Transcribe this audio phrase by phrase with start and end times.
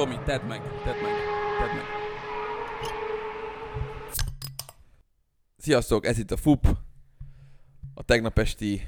[0.00, 1.12] Tomi, tedd meg, tedd meg,
[1.58, 1.84] tedd meg.
[5.56, 6.66] Sziasztok, ez itt a FUP.
[7.94, 8.80] A tegnap esti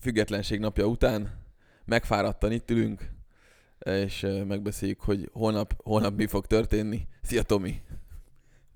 [0.00, 1.44] függetlenség napja után
[1.84, 3.10] megfáradtan itt ülünk,
[3.78, 7.08] és megbeszéljük, hogy holnap, holnap mi fog történni.
[7.22, 7.82] Szia Tomi!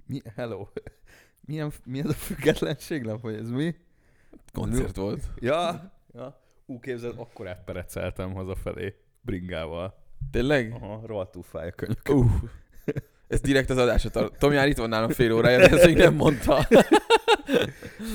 [0.07, 0.67] Mi, hello.
[1.41, 3.75] Milyen, mi ez a függetlenség nap, vagy ez mi?
[4.53, 5.31] Koncert volt.
[5.41, 6.41] Ja, ja.
[6.67, 10.07] Ú, képzeld, akkor átpereceltem hazafelé bringával.
[10.31, 10.73] Tényleg?
[10.73, 12.09] Aha, rohadtul fáj a könyök.
[12.09, 12.33] Uh,
[13.29, 14.39] ez direkt az adásra tart.
[14.39, 16.67] Tomi már itt van nálam fél órája, de ezt még nem mondta.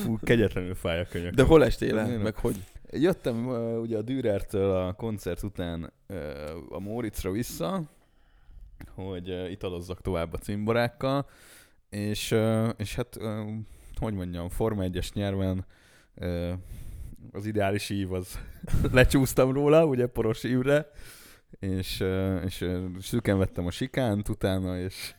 [0.02, 1.34] Fú, kegyetlenül fáj a könyök.
[1.34, 2.18] De hol estél el?
[2.18, 2.56] Meg hogy?
[2.90, 6.18] Jöttem uh, ugye a Dürertől a koncert után uh,
[6.68, 7.82] a Móricra vissza,
[8.94, 11.26] hogy uh, itt adozzak tovább a cimborákkal,
[11.90, 13.50] és, uh, és hát, uh,
[13.96, 15.66] hogy mondjam, Forma 1-es nyelven
[16.14, 16.52] uh,
[17.32, 18.38] az ideális ív az
[18.92, 20.90] lecsúsztam róla, ugye poros ívre,
[21.58, 22.04] és,
[22.44, 22.64] és
[23.00, 25.14] szüken vettem a sikánt utána, és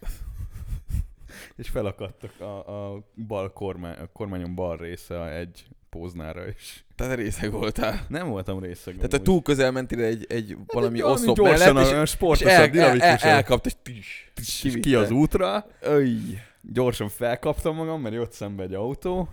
[1.55, 6.86] és felakadtak a, a bal kormány, a kormányon bal része egy póznára is.
[6.95, 8.05] Tehát részeg voltál.
[8.08, 8.95] Nem voltam részeg.
[8.95, 12.42] Tehát te túl közel mentél egy, egy valami Valami oszlop gyorsan, mellett, és, olyan és
[12.42, 13.30] el, el, el, dinamikusabb.
[13.30, 14.31] elkapta, és tis,
[14.64, 16.17] és ki az útra, Öj.
[16.61, 19.30] gyorsan felkaptam magam, mert jött szembe egy autó,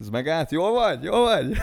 [0.00, 1.56] ez megállt, jól vagy, jól vagy?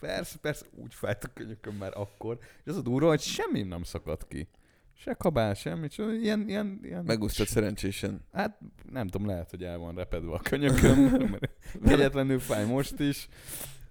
[0.00, 2.38] Persze, persze, úgy fájt a könyököm már akkor.
[2.40, 4.48] És az a durva, hogy semmi nem szakadt ki.
[4.94, 7.04] Se kabál, semmi, csak ilyen, ilyen, ilyen...
[7.04, 8.24] Megúsztad szerencsésen.
[8.32, 8.58] Hát
[8.90, 10.98] nem tudom, lehet, hogy el van repedve a könyököm,
[11.30, 11.50] mert
[11.84, 13.28] kegyetlenül fáj most is.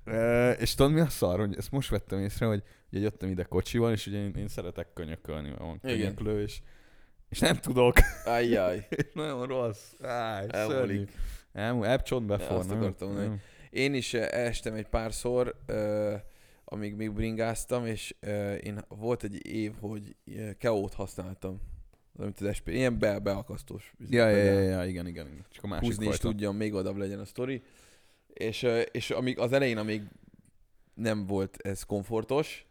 [0.06, 3.44] E, és tudod mi a szar, hogy ezt most vettem észre, hogy ugye jöttem ide
[3.44, 6.62] kocsival, és ugye én, én szeretek könyökölni, mert van könyöklő, és,
[7.30, 7.96] és nem tudok.
[8.26, 8.88] Ajjaj.
[8.90, 9.94] És nagyon rossz.
[10.02, 10.46] Áj.
[10.50, 11.12] Elmúlik.
[11.54, 11.90] Elmúlik.
[11.90, 12.58] Elcsont Ja, befor.
[12.58, 13.42] azt akartam mondani.
[13.78, 16.14] Én is eh, estem egy párszor, uh,
[16.66, 20.16] amíg még bringáztam, és uh, én volt egy év, hogy
[20.58, 21.62] keót használtam.
[22.20, 23.94] Amit az SP, ilyen be, beakasztós.
[24.10, 25.28] Ja, ja, ja, ja, igen, igen.
[25.28, 25.46] igen.
[25.50, 27.62] Csak a másik húzni is tudjam, még odabb legyen a sztori.
[28.28, 30.02] És, és amíg az elején, amíg
[30.94, 32.66] nem volt ez komfortos,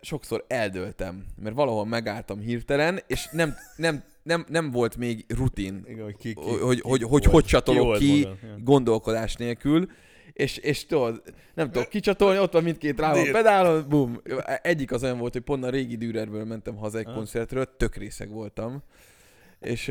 [0.00, 6.04] sokszor eldöltem, mert valahol megálltam hirtelen, és nem, nem, nem, nem volt még rutin, Igen,
[6.04, 8.36] hogy ki, ki, hogy, hogy, ki hogy, hogy, csatolok ki ja.
[8.58, 9.88] gondolkodás nélkül,
[10.32, 11.22] és, és tudod,
[11.54, 14.20] nem tudok kicsatolni, ott van mindkét rá a pedálon, bum.
[14.62, 18.30] Egyik az olyan volt, hogy pont a régi Dürerből mentem haza egy koncertről, tök részeg
[18.30, 18.82] voltam,
[19.60, 19.88] és,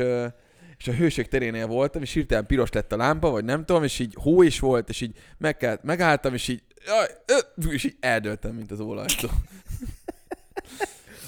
[0.78, 3.98] és a hőség terénél voltam, és hirtelen piros lett a lámpa, vagy nem tudom, és
[3.98, 6.62] így hó is volt, és így meg kellett, megálltam, és így,
[7.70, 9.28] és így eldöltem, mint az ólajtó.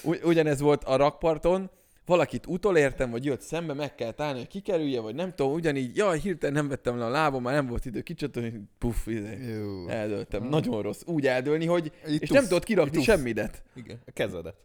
[0.02, 1.70] Ugy, ugyanez volt a rakparton,
[2.06, 6.18] valakit utolértem, vagy jött szembe, meg kell állni, hogy kikerülje, vagy nem tudom, ugyanígy, jaj,
[6.18, 9.56] hirtelen nem vettem le a lábam, már nem volt idő kicsatolni, puff, izé,
[9.88, 10.42] eldöltem.
[10.42, 10.48] Ah.
[10.48, 11.02] Nagyon rossz.
[11.06, 13.62] Úgy eldőlni, hogy, Így és tusz, nem tudod kirakni semmidet.
[13.74, 14.56] Igen, a kezedet.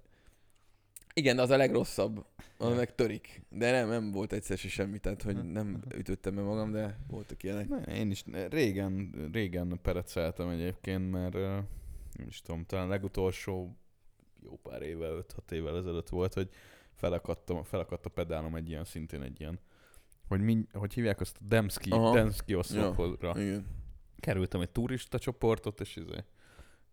[1.14, 2.26] Igen, az a legrosszabb.
[2.58, 3.42] Az meg törik.
[3.50, 7.44] De nem, nem volt egyszer se semmi, tehát hogy nem ütöttem be magam, de voltak
[7.44, 7.70] ilyenek.
[7.70, 13.76] Ne, én is régen, régen pereceltem egyébként, mert nem is tudom, talán legutolsó
[14.44, 15.08] jó pár éve,
[15.48, 16.50] 5-6 évvel ezelőtt volt, hogy
[17.02, 19.60] felakadtam, felakadt a pedálom egy ilyen, szintén egy ilyen,
[20.28, 22.14] hogy, mi, hogy hívják azt a Demski, Aha.
[22.14, 23.34] Demski oszlopra.
[23.42, 23.66] Igen.
[24.20, 26.24] Kerültem egy turista csoportot, és, izé,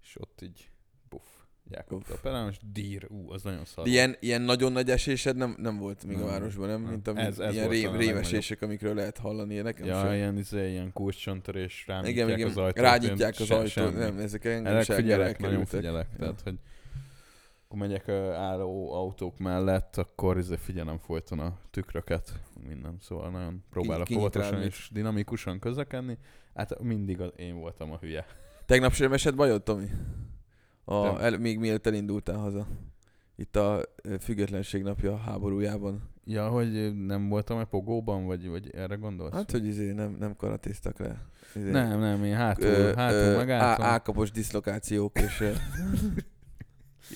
[0.03, 0.71] és ott így
[1.09, 1.23] buff,
[1.71, 3.85] elkapta a pedálom, és dír, ú, az nagyon szar.
[3.85, 6.29] De ilyen, ilyen nagyon nagy esésed nem, nem volt még a Nem.
[6.29, 6.83] városban, nem?
[6.83, 6.91] Nem.
[6.91, 9.59] Mint a, Ez- ez ilyen a révesések, amikről lehet hallani.
[9.61, 10.13] Nekem Ja, sem.
[10.13, 12.85] ilyen, izé, ilyen kulcscsontörés, rányitják igen, igen, az ajtót.
[12.85, 16.09] rányitják én az ajtót, nem, ezek engem Erre is figyelek, nagyon figyelek.
[16.19, 16.59] Tehát, hogy
[17.69, 22.33] akkor megyek álló autók mellett, akkor izé figyelem folyton a tükröket,
[22.69, 22.97] minden.
[23.01, 26.19] Szóval nagyon próbálok óvatosan és dinamikusan közlekedni.
[26.55, 28.27] Hát mindig az, én voltam a hülye.
[28.67, 29.87] Tegnap sem esett bajod, Tomi?
[30.85, 32.67] A, el, még mielőtt elindultál haza.
[33.37, 33.83] Itt a
[34.21, 36.09] függetlenség napja háborújában.
[36.25, 39.33] Ja, hogy nem voltam-e pogóban, vagy, vagy erre gondolsz?
[39.33, 41.27] Hát, hogy izé nem, nem karatéztak le.
[41.55, 43.85] Izé, nem, nem, én hátul, ö, hátul ö, megálltam.
[43.85, 45.43] á- Ákapos diszlokációk, és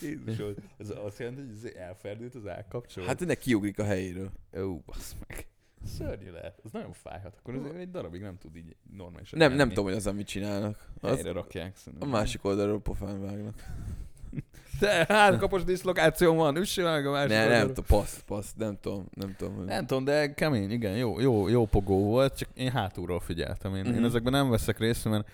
[0.02, 3.08] ö, Jézus, ez azt jelenti, hogy izé elferdült az állkapcsolat?
[3.08, 4.30] hát ennek kiugrik a helyéről.
[4.58, 5.46] Ó, basz meg.
[5.86, 6.60] Szörnyű lehet.
[6.64, 7.36] Az nagyon fájhat.
[7.38, 10.88] Akkor azért egy darabig nem tud így normálisan Nem, nem tudom, hogy az, amit csinálnak.
[11.00, 12.08] Az, Helyre rakják a szerintem.
[12.08, 13.62] másik oldalról pofán vágnak.
[14.80, 17.58] Te, hátkapos diszlokáció van, üssél meg a másik Ne, oldalról.
[17.58, 19.54] nem tudom, passz, passz, nem tudom, nem tudom.
[19.54, 23.74] hogy- Nem tudom, de kemény, igen, jó, jó, jó pogó volt, csak én hátulról figyeltem.
[23.74, 23.94] Én, Mhm.
[23.94, 25.28] én ezekben nem veszek részt, mert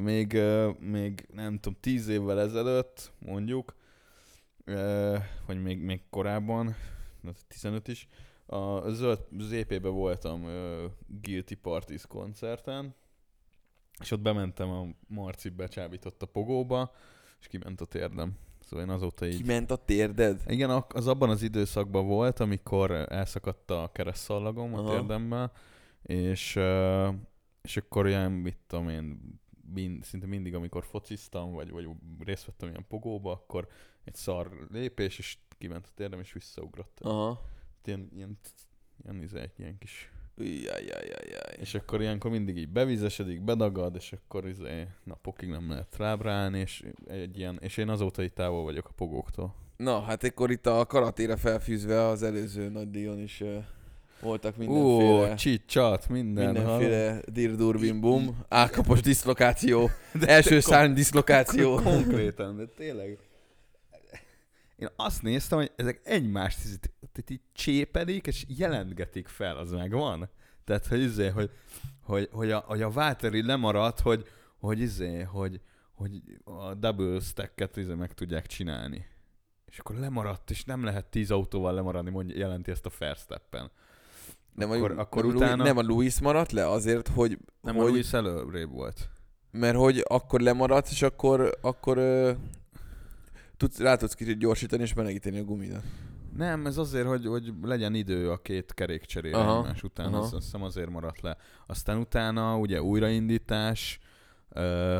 [0.00, 0.40] még,
[0.80, 3.74] még nem tudom, tíz évvel ezelőtt mondjuk,
[5.46, 6.74] vagy még, még korábban,
[7.24, 8.08] hát 15 is,
[8.46, 10.46] a zöld ZP-be voltam
[11.06, 12.94] Guilty Parties koncerten,
[14.00, 16.92] és ott bementem a Marci becsábított a pogóba,
[17.40, 18.38] és kiment a térdem.
[18.60, 19.36] Szóval én azóta így...
[19.36, 20.42] Kiment a térded?
[20.46, 25.52] Igen, az abban az időszakban volt, amikor elszakadt a keresztszallagom a térdemmel,
[26.02, 26.58] és,
[27.62, 29.20] és akkor ilyen, mit tudom én,
[29.74, 31.88] mind, szinte mindig, amikor fociztam, vagy, vagy
[32.24, 33.68] részt vettem ilyen pogóba, akkor
[34.04, 36.98] egy szar lépés, és kiment a térdem, és visszaugrott.
[37.00, 37.44] Aha.
[37.84, 38.38] Ilyen, ilyen,
[39.04, 41.56] ilyen, ilyen, ilyen kis Jajjajjajjaj.
[41.60, 46.84] És akkor ilyenkor mindig így bevizesedik, bedagad, és akkor izé, napokig nem lehet rábrálni, és,
[47.06, 49.54] egy ilyen, és én azóta így távol vagyok a pogóktól.
[49.76, 53.64] Na, hát akkor itt a karatéra felfűzve az előző nagy díjon is uh,
[54.20, 55.34] voltak Ó, mindenféle...
[55.34, 56.52] csicsat, minden.
[56.52, 59.90] mindenféle dirdurbin bum, ákapos diszlokáció,
[60.20, 61.74] első szárny diszlokáció.
[61.82, 63.18] Konkrétan, de tényleg.
[64.82, 66.90] Én azt néztem, hogy ezek egymást így,
[67.30, 70.28] így, csépedik, és jelentgetik fel, az megvan.
[70.64, 71.50] Tehát, hogy izé, hogy,
[72.02, 74.26] hogy, hogy, a, hogy a Válteri lemaradt, hogy,
[74.58, 75.60] hogy izé, hogy,
[75.94, 79.06] hogy a double stacket izé meg tudják csinálni.
[79.66, 83.70] És akkor lemaradt, és nem lehet tíz autóval lemaradni, mondja, jelenti ezt a Verstappen.
[84.54, 87.78] Nem, Akkor- a, akkor nem, utána- Louis, nem a Louis maradt le azért, hogy, Nem,
[87.78, 89.08] a hogy Luis előrébb volt.
[89.50, 91.98] mert hogy akkor lemaradsz, és akkor, akkor
[93.62, 95.82] tudsz, rá tudsz kicsit gyorsítani, és melegíteni a gumidat.
[96.36, 100.22] Nem, ez azért, hogy, hogy legyen idő a két kerékcserére Aha, egymás után, aha.
[100.22, 101.36] az, azt hiszem azért maradt le.
[101.66, 103.98] Aztán utána ugye újraindítás,
[104.48, 104.98] ö,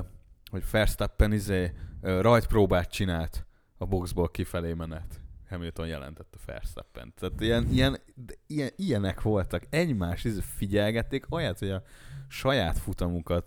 [0.51, 3.47] hogy Verstappen izé, ö, rajtpróbát csinált
[3.79, 5.21] a boxból kifelé menet.
[5.49, 7.13] Hamilton jelentett a Verstappen.
[7.17, 7.99] Tehát ilyen, ilyen,
[8.47, 9.63] ilyen, ilyenek voltak.
[9.71, 11.83] Egymást izé figyelgették, olyat, hogy a
[12.29, 13.45] saját futamukat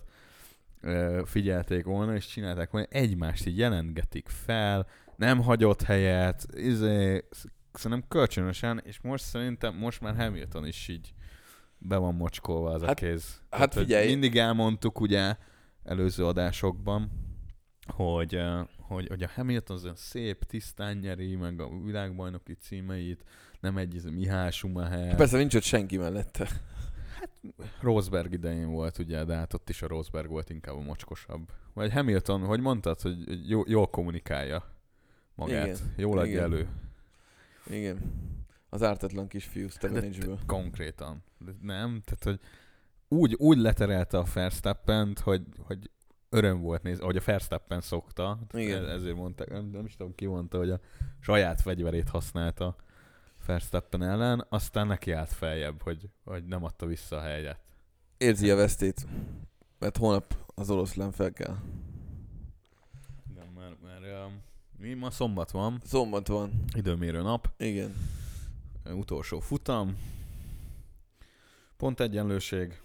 [0.80, 4.86] ö, figyelték volna, és csinálták volna, egymást így jelentgetik fel,
[5.16, 7.24] nem hagyott helyet, izé,
[7.72, 11.14] szerintem kölcsönösen, és most szerintem most már Hamilton is így
[11.78, 13.40] be van mocskolva az a Hát- kéz.
[13.50, 14.06] hát hogy figyelj.
[14.08, 15.36] Mindig elmondtuk ugye
[15.84, 17.10] előző adásokban,
[17.86, 18.40] hogy,
[18.78, 23.24] hogy, hogy a Hamilton az szép, tisztán nyeri, meg a világbajnoki címeit,
[23.60, 25.16] nem egy ez Mihály Schumacher.
[25.16, 26.48] Persze nincs ott senki mellette.
[27.80, 31.48] Rosberg idején volt ugye, de hát ott is a Rosberg volt inkább a mocskosabb.
[31.74, 34.75] Vagy Hamilton, hogy mondtad, hogy jó, jól kommunikálja
[35.36, 35.66] magát.
[35.66, 36.42] Igen, Jól adja igen.
[36.42, 36.68] elő.
[37.66, 37.98] Igen.
[38.68, 40.38] Az ártatlan kisfiú Stevenage-ből.
[40.46, 41.22] Konkrétan.
[41.38, 42.40] De nem, tehát hogy
[43.08, 45.90] úgy, úgy leterelte a Verstappent, hogy, hogy
[46.28, 48.38] öröm volt nézni, ahogy a Verstappen szokta.
[48.52, 48.84] Igen.
[48.84, 50.80] E- Ezért mondták, nem, nem is tudom ki mondta, hogy a
[51.20, 52.76] saját fegyverét használta
[53.46, 57.60] Verstappen ellen, aztán neki állt feljebb, hogy, hogy nem adta vissza a helyet.
[58.16, 59.06] Érzi a vesztét.
[59.78, 61.56] Mert holnap az oroszlán fel kell.
[63.30, 64.42] Igen, mert, mert um,
[64.78, 66.64] mi ma szombat van, Szombat van.
[66.76, 67.94] időmérő nap, Igen.
[68.94, 69.96] utolsó futam,
[71.76, 72.80] pont egyenlőség,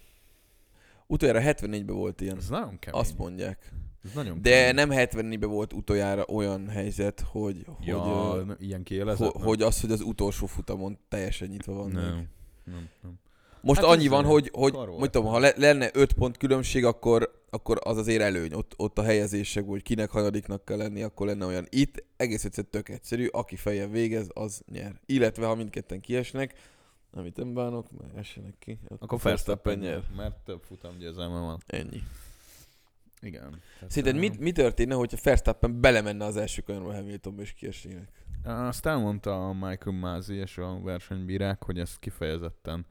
[1.06, 2.36] Utoljára 74-ben volt ilyen.
[2.36, 3.00] ez nagyon kemény.
[3.00, 3.72] Azt mondják.
[4.04, 4.74] ez nagyon De kemény.
[4.74, 9.32] nem 74-ben volt utoljára olyan helyzet, hogy, Ja, hogy, ilyen kiélezett?
[9.32, 11.90] ho, hogy az, hogy az utolsó futamon teljesen nyitva van.
[11.90, 12.14] nem.
[12.16, 12.26] még.
[12.64, 13.20] Nem, nem.
[13.62, 17.42] Most Hát annyi ez van, hogy, hogy tudom, ha le, lenne 5 pont különbség, akkor,
[17.50, 18.52] akkor az azért előny.
[18.52, 21.66] Ott, ott a helyezések, hogy kinek hanyadiknak kell lenni, akkor lenne olyan.
[21.68, 25.00] Itt egész egyszer tök egyszerű, aki feljebb végez, az nyer.
[25.06, 26.54] Illetve ha mindketten kiesnek,
[27.12, 28.78] amit nem bánok, mert essenek ki.
[28.98, 31.62] Akkor Verstappen nyer, mert több futam győzelme van.
[31.66, 32.02] Ennyi.
[33.20, 33.60] Igen.
[33.88, 38.08] Szerinted ö, mit, mi történne, hogyha Verstappen belemenne az első kanyarba Hamiltonba és kiesnének?
[38.44, 42.86] Azt elmondta a Michael Masi és a versenybírák, hogy ezt kifejezetten,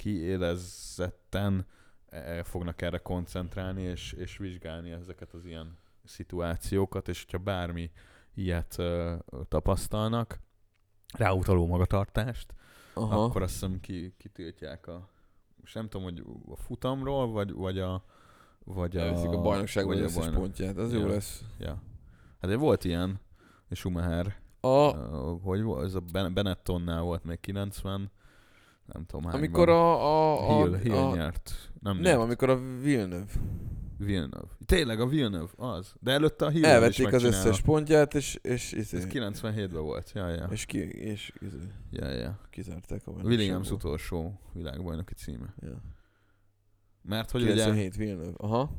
[0.00, 1.66] kiélezetten
[2.06, 7.90] eh, fognak erre koncentrálni, és, és vizsgálni ezeket az ilyen szituációkat, és hogyha bármi
[8.34, 9.14] ilyet ö,
[9.48, 10.40] tapasztalnak,
[11.16, 12.54] ráutaló magatartást,
[12.94, 13.24] Aha.
[13.24, 15.08] akkor azt hiszem ki, kitiltják a...
[15.60, 18.04] Most nem tudom, hogy a futamról, vagy, vagy a...
[18.64, 20.98] Vagy Elviszik a bajnokságban vagy az a összes bajnok- pontját, az Ja.
[20.98, 21.44] jó lesz.
[21.58, 21.82] Ja.
[22.40, 23.20] Hát volt ilyen,
[23.68, 24.90] és Schumacher, A,
[25.42, 28.10] hogy volt, ez a Ben- Benettonnál volt még 90,
[28.92, 29.40] nem tudom hányban.
[29.40, 29.92] amikor a...
[29.92, 31.70] a, a, Hill, Hill a nyert.
[31.80, 32.20] Nem, nem, nyert.
[32.20, 33.32] amikor a Villeneuve.
[33.98, 34.56] Villeneuve.
[34.66, 35.94] Tényleg a Villeneuve, az.
[36.00, 40.28] De előtte a Hill Elvették az összes pontját, és, és, és, Ez 97-ben volt, ja,
[40.28, 40.48] ja.
[40.50, 41.52] és, ki, és, és
[41.90, 42.38] ja, ja.
[42.50, 45.54] kizárták a Williams utolsó világbajnoki címe.
[45.60, 45.82] Ja.
[47.02, 48.34] Mert hogy ugye, 97 Villeneuve.
[48.36, 48.70] Aha.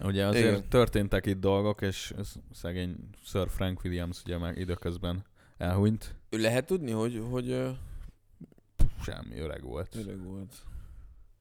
[0.00, 0.68] ugye azért Igen.
[0.68, 2.14] történtek itt dolgok, és
[2.52, 5.24] szegény Sir Frank Williams ugye már időközben
[5.56, 6.14] elhunyt.
[6.28, 7.76] Ő lehet tudni, hogy, hogy
[9.04, 9.94] Semmi, öreg volt.
[9.94, 10.54] öreg volt.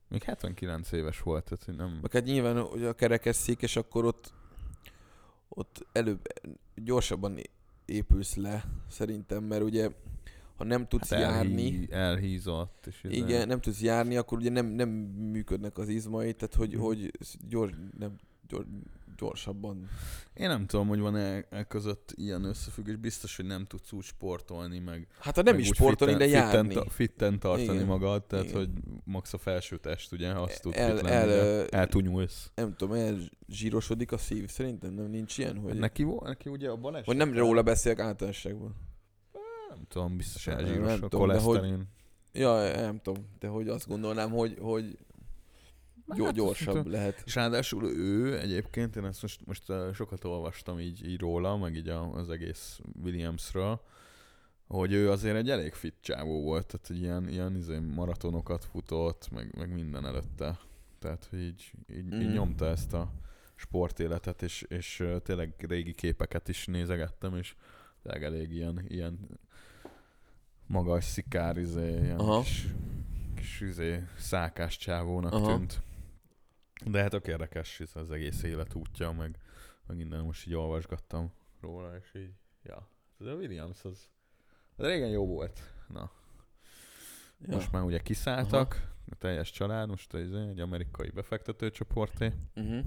[0.09, 1.99] Még 79 éves volt, tehát hogy nem...
[2.01, 4.33] Meg hát nyilván, hogy a kerekesszék, és akkor ott,
[5.49, 6.27] ott előbb
[6.75, 7.39] gyorsabban
[7.85, 9.89] épülsz le, szerintem, mert ugye,
[10.55, 12.85] ha nem tudsz Hát járni, elhí, elhízott.
[12.87, 16.81] És igen, nem tudsz járni, akkor ugye nem, nem működnek az izmai, tehát hogy, Mhm.
[16.81, 17.11] hogy
[17.49, 18.15] gyors, nem,
[18.47, 18.65] gyors,
[19.17, 19.89] gyorsabban.
[20.33, 22.95] Én nem tudom, hogy van-e e között ilyen összefüggés.
[22.95, 26.41] Biztos, hogy nem tudsz úgy sportolni, meg Hát ha nem meg is sportolni, de fitten,
[26.41, 26.67] járni.
[26.69, 27.85] Fitten, fitten tartani Igen.
[27.85, 28.57] magad, tehát Igen.
[28.57, 28.69] hogy
[29.03, 32.51] max a felső test, ugye, azt tud El- fit el- de ö, eltunyulsz.
[32.55, 34.49] Nem tudom, elzsírosodik a szív.
[34.49, 35.73] Szerintem nem nincs ilyen, hogy...
[35.75, 37.05] Neki, neki ugye a baleset...
[37.05, 38.75] Vagy nem róla beszélek általánosságban.
[39.69, 41.87] Nem tudom, biztos elzsíros a de hogy- koleszterin.
[42.35, 44.97] Ja, nem tudom, de hogy azt gondolnám, hogy, hogy
[46.17, 47.21] gyó- Hát, gyorsabb azt lehet.
[47.25, 51.89] És ráadásul ő egyébként, én ezt most, most sokat olvastam így, így róla, meg így
[51.89, 53.81] az egész Williamsről,
[54.67, 59.29] hogy ő azért egy elég fit csávó volt, tehát hogy ilyen, ilyen izé, maratonokat futott,
[59.31, 60.59] meg, meg minden előtte.
[60.99, 62.21] Tehát, hogy így, így, mm.
[62.21, 63.11] így nyomta ezt a
[63.55, 67.55] sportéletet, és, és tényleg régi képeket is nézegettem, és
[68.01, 69.19] tényleg elég ilyen, ilyen
[70.67, 72.41] magas szikár, izé, ilyen Aha.
[72.41, 72.67] kis,
[73.35, 75.55] kis izé, szákás csávónak Aha.
[75.57, 75.81] tűnt.
[76.85, 79.37] De hát tök érdekes ez az egész életútja, meg,
[79.87, 82.87] meg minden most így olvasgattam róla, és így, ja.
[83.17, 84.09] De a Williams az,
[84.75, 85.61] az régen jó volt.
[85.87, 86.11] Na,
[87.47, 87.55] Ja.
[87.55, 92.85] most már ugye kiszálltak, a teljes család, most ez egy amerikai befektetőcsoporté, Uh-huh.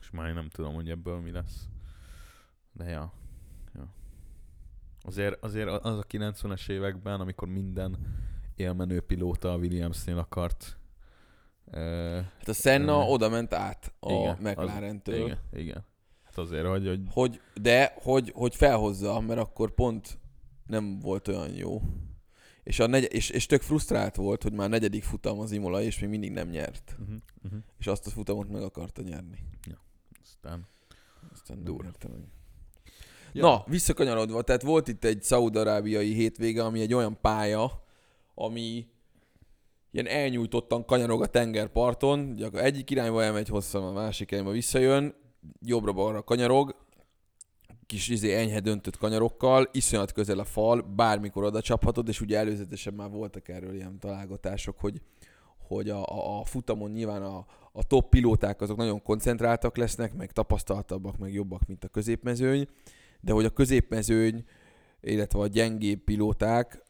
[0.00, 1.68] és már én nem tudom, hogy ebből mi lesz.
[2.72, 3.12] De ja.
[3.74, 3.94] ja.
[5.02, 7.96] Azért, azért az a 90-es években, amikor minden
[8.54, 10.78] élmenő pilóta a Williamsnél akart
[11.72, 13.08] Hát a Senna Igen.
[13.12, 15.24] oda ment át a Igen, McLaren-től.
[15.24, 15.84] igen, igen.
[16.24, 20.18] Hát azért, hogy, hogy Hogy, de, hogy, hogy felhozza, mert akkor pont
[20.66, 21.82] nem volt olyan jó.
[22.62, 25.98] És, a negy- és, és tök frusztrált volt, hogy már negyedik futam az Imola, és
[25.98, 26.96] még mindig nem nyert.
[27.00, 27.60] uh-huh, uh-huh.
[27.78, 29.38] És azt a futamot meg akarta nyerni.
[30.22, 30.66] aztán
[31.32, 31.90] Aztán nem Durva.
[33.32, 33.42] Ja.
[33.42, 37.84] Na, visszakanyarodva, tehát volt itt egy szaudarábiai hétvége, ami egy olyan pálya,
[38.34, 38.86] ami
[39.92, 45.14] ilyen elnyújtottan kanyarog a tengerparton, gyakor- egyik irányba elmegy hosszan, a másik irányba visszajön,
[45.60, 46.74] jobbra-balra kanyarog,
[47.86, 52.94] kis izé enyhe döntött kanyarokkal, iszonyat közel a fal, bármikor oda csaphatod, és ugye előzetesen
[52.94, 55.00] már voltak erről ilyen találgatások, hogy,
[55.58, 60.32] hogy a, a, a futamon nyilván a, a top pilóták azok nagyon koncentráltak lesznek, meg
[60.32, 62.66] tapasztaltabbak, meg jobbak, mint a középmezőny,
[63.20, 64.44] de hogy a középmezőny,
[65.00, 66.82] illetve a gyengébb pilóták,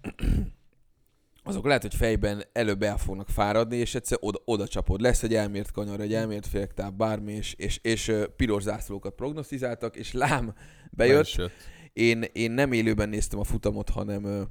[1.43, 5.01] azok lehet, hogy fejben előbb el fognak fáradni, és egyszer oda, oda csapod.
[5.01, 10.13] Lesz egy elmért kanyar, egy elmért féltáv, bármi, és, és, és piros zászlókat prognosztizáltak, és
[10.13, 10.55] lám,
[10.91, 11.51] bejött.
[11.93, 14.49] Én, én nem élőben néztem a futamot, hanem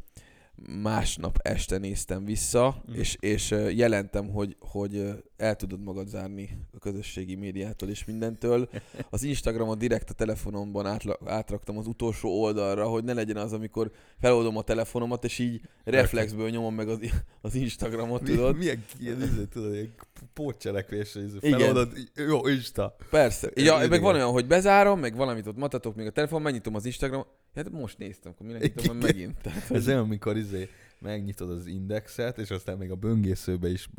[0.67, 2.99] másnap este néztem vissza, Mhm.
[2.99, 8.69] és, és jelentem, hogy, hogy el tudod magad zárni a közösségi médiától és mindentől.
[9.09, 13.91] Az Instagramon direkt a telefonomban átla, átraktam az utolsó oldalra, hogy ne legyen az, amikor
[14.19, 16.99] feloldom a telefonomat, és így reflexből nyomom meg az,
[17.41, 18.57] az Instagramot, tudod?
[18.57, 19.93] Milyen ilyen, tudod, ilyen
[20.33, 22.95] pótcselekvés, feloldod, jó, Insta.
[23.09, 23.49] Persze.
[23.55, 26.85] Ja, meg van olyan, hogy bezárom, meg valamit ott matatok még a telefon, megnyitom az
[26.85, 29.41] Instagram, hát most néztem, akkor minek nyitom megint.
[29.41, 33.89] Tehát, Ez olyan, amikor izé, megnyitod az indexet, és aztán még a böngészőbe is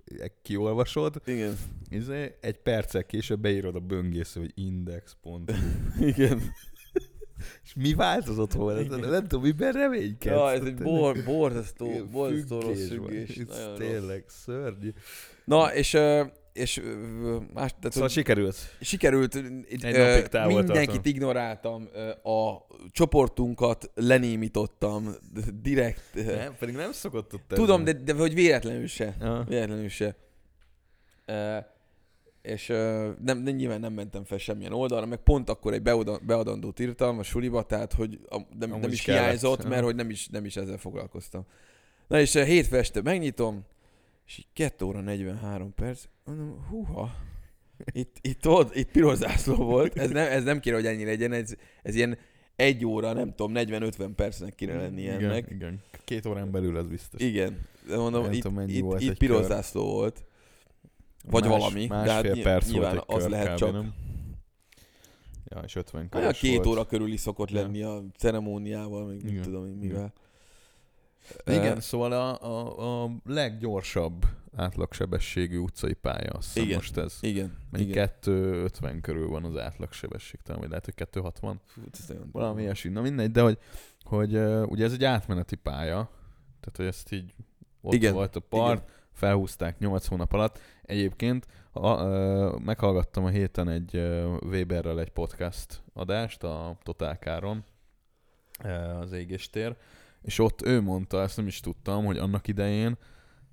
[0.43, 1.57] kiolvasod, igen.
[1.89, 5.41] izé, egy perccel később beírod a böngésző, hogy index.hu.
[6.13, 6.41] Igen.
[7.65, 8.81] És mi változott volna?
[8.81, 9.01] Igen.
[9.01, 10.35] Nem, tudom, miben reménykedsz.
[10.37, 13.79] Ja, ez egy bor, borzasztó, borzasztó rossz függés Nagyon rossz.
[13.79, 14.93] tényleg szörnyű.
[15.45, 16.83] Na, és, ö, és
[17.53, 18.57] más, tehát, Szóval sikerült.
[18.81, 21.13] sikerült, Egy ö, napig távol mindenkit tartom.
[21.13, 21.89] ignoráltam,
[22.23, 22.57] a
[22.91, 25.09] csoportunkat lenémítottam,
[25.63, 26.15] direkt.
[26.15, 29.17] Nem, pedig nem szokott ott Tudom, de, de hogy véletlenül se.
[29.21, 29.45] Ja.
[29.49, 30.17] Véletlenül se.
[31.27, 31.71] E,
[32.43, 35.83] és nem, nem, nyilván nem mentem fel semmilyen oldalra, meg pont akkor egy
[36.23, 40.11] beadandót írtam a suliba, tehát hogy a, nem, nem is kellett, hiányzott, mert hogy nem
[40.11, 41.47] is, nem is ezzel foglalkoztam.
[42.09, 43.65] Na és hétfő este megnyitom,
[44.27, 47.15] és így 2 óra 43 perc, mondom, húha,
[47.93, 51.33] itt, itt, ott, itt piros zászló volt, ez nem, ez nem kéne, hogy ennyi legyen,
[51.33, 52.19] ez, ez ilyen
[52.57, 55.51] egy óra, nem tudom, 40-50 percnek kéne lenni igen, ennek.
[55.51, 57.21] Igen, két órán belül ez biztos.
[57.21, 59.47] Igen, de mondom, Nem itt, tudom, mennyi itt, volt itt piros kör.
[59.47, 60.25] zászló volt.
[61.31, 63.73] Vagy Más- valami, de hát perc nyilván volt egy az kör lehet kb, csak.
[63.73, 63.95] Nem?
[65.45, 66.67] Ja, és 50 Olyan körös két volt.
[66.67, 67.61] óra körüli szokott Ja.
[67.61, 69.43] lenni a ceremóniával, meg nem Igen.
[69.43, 69.97] tudom én mivel.
[69.99, 70.13] Igen,
[71.45, 74.25] Ö, szóval a, a, a leggyorsabb
[74.57, 76.75] átlagsebességű utcai pálya, azt Igen.
[76.75, 77.19] most ez.
[77.21, 78.09] Igen, Mennyi igen.
[78.23, 81.61] 250 körül van az átlagsebesség, talán, vagy lehet, hogy 260.
[81.67, 82.91] Fú, ez nagyon Valami ilyesmi.
[82.91, 83.59] Na mindegy, de hogy,
[84.03, 86.11] hogy uh, ugye ez egy átmeneti pálya,
[86.61, 87.35] tehát hogy ezt így
[87.81, 90.59] ott Igen, volt a part, felhúzták 8 hónap alatt.
[90.83, 97.65] Egyébként a, uh, meghallgattam a héten egy uh, Weberrel egy podcast adást a Totálkáron,
[98.65, 99.77] uh, az égéstér,
[100.23, 102.97] és ott ő mondta, ezt nem is tudtam, hogy annak idején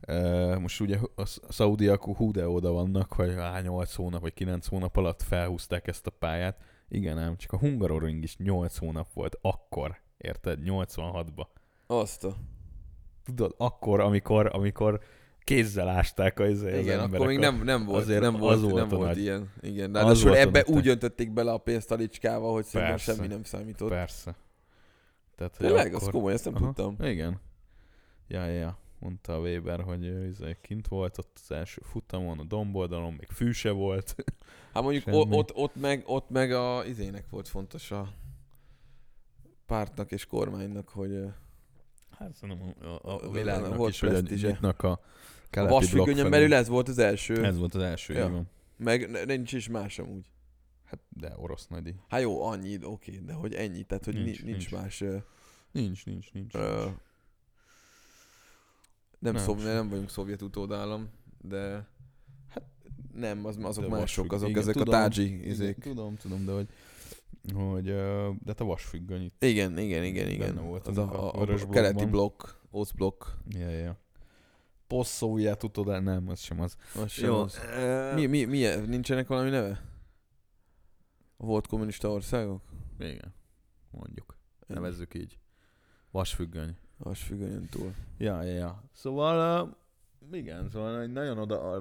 [0.08, 4.22] Uh, most ugye a sz- a szaudiak hú de oda vannak, hogy á, 8 hónap
[4.22, 6.58] vagy 9 hónap alatt felhúzták ezt a pályát.
[6.90, 10.60] Igen ám, csak a Hungaroring is 8 hónap volt akkor, érted?
[10.66, 11.46] 86-ba.
[11.88, 12.36] Azt a...
[13.26, 15.00] Tudod, akkor, amikor, amikor
[15.40, 17.14] kézzel ásták az, az Igen, emberek.
[17.14, 19.52] akkor még nem, nem volt, azért nem az volt, volt nem volt nagy- ilyen.
[19.62, 22.52] Igen, de az ráadásul volt a ebbe nagy úgy öntötték bele a pénzt a licskába,
[22.52, 23.14] hogy szerintem Persze.
[23.14, 23.90] semmi nem számított.
[23.90, 24.36] Persze.
[25.40, 25.88] Tehát, hogy Tényleg?
[25.94, 26.96] akkor- Az komoly, ezt nem Aha, tudtam.
[27.08, 27.40] Igen.
[28.28, 28.78] Ja, ja, ja.
[29.00, 33.28] Mondta a Weber, hogy ő izé kint volt ott az első futamon, a domboldalon, még
[33.32, 34.16] fű se volt.
[34.74, 38.14] Hát mondjuk o- ott, ott, meg, ott meg a izének volt fontos a
[39.66, 41.24] pártnak és kormánynak, hogy
[42.18, 45.00] Hát szerintem a, a, A a világnak volt is, hogy a a keleti
[45.52, 46.30] blokk vasfüggönyön felé.
[46.30, 47.46] belül ez volt az első.
[47.46, 48.44] Ez volt az első, Ja.
[48.78, 50.26] Meg nincs is más amúgy.
[50.90, 51.96] Hát de orosz nagyi.
[52.08, 55.04] Hát jó, annyi, oké, de hogy ennyi, tehát hogy nincs, Nincs, nincs, más.
[55.72, 56.54] Nincs, nincs, nincs.
[56.56, 56.86] ö,
[59.20, 61.10] nem, Nem, szov, nem vagyunk szovjet utódállam,
[61.42, 61.88] de
[62.48, 62.64] hát
[63.14, 65.78] nem, az, azok De mások, azok igen, ezek tudom, a tádzsi Igen, izék.
[65.78, 66.68] tudom, tudom, de hogy,
[67.54, 67.86] hogy
[68.44, 69.44] de te vasfüggöny itt.
[69.44, 70.66] Igen, igen, igen, igen.
[70.66, 73.26] volt az a, a a, a keleti blokk, Oszblokk.
[73.50, 73.98] Ja, ja.
[74.88, 76.76] Posztszóviát tudod, nem, az sem az.
[76.96, 77.60] Az sem Jó, az.
[78.16, 79.89] Mi, mi, mi, nincsenek valami neve?
[81.42, 82.62] A volt kommunista országok?
[82.98, 83.34] Igen,
[83.92, 84.38] mondjuk.
[84.68, 85.40] Nevezzük így.
[86.12, 86.78] Vasfüggöny.
[86.98, 87.94] Az függönyön túl.
[88.18, 88.84] Ja, ja, ja.
[88.94, 89.68] Szóval,
[90.22, 91.80] uh, igen, szóval nagyon oda,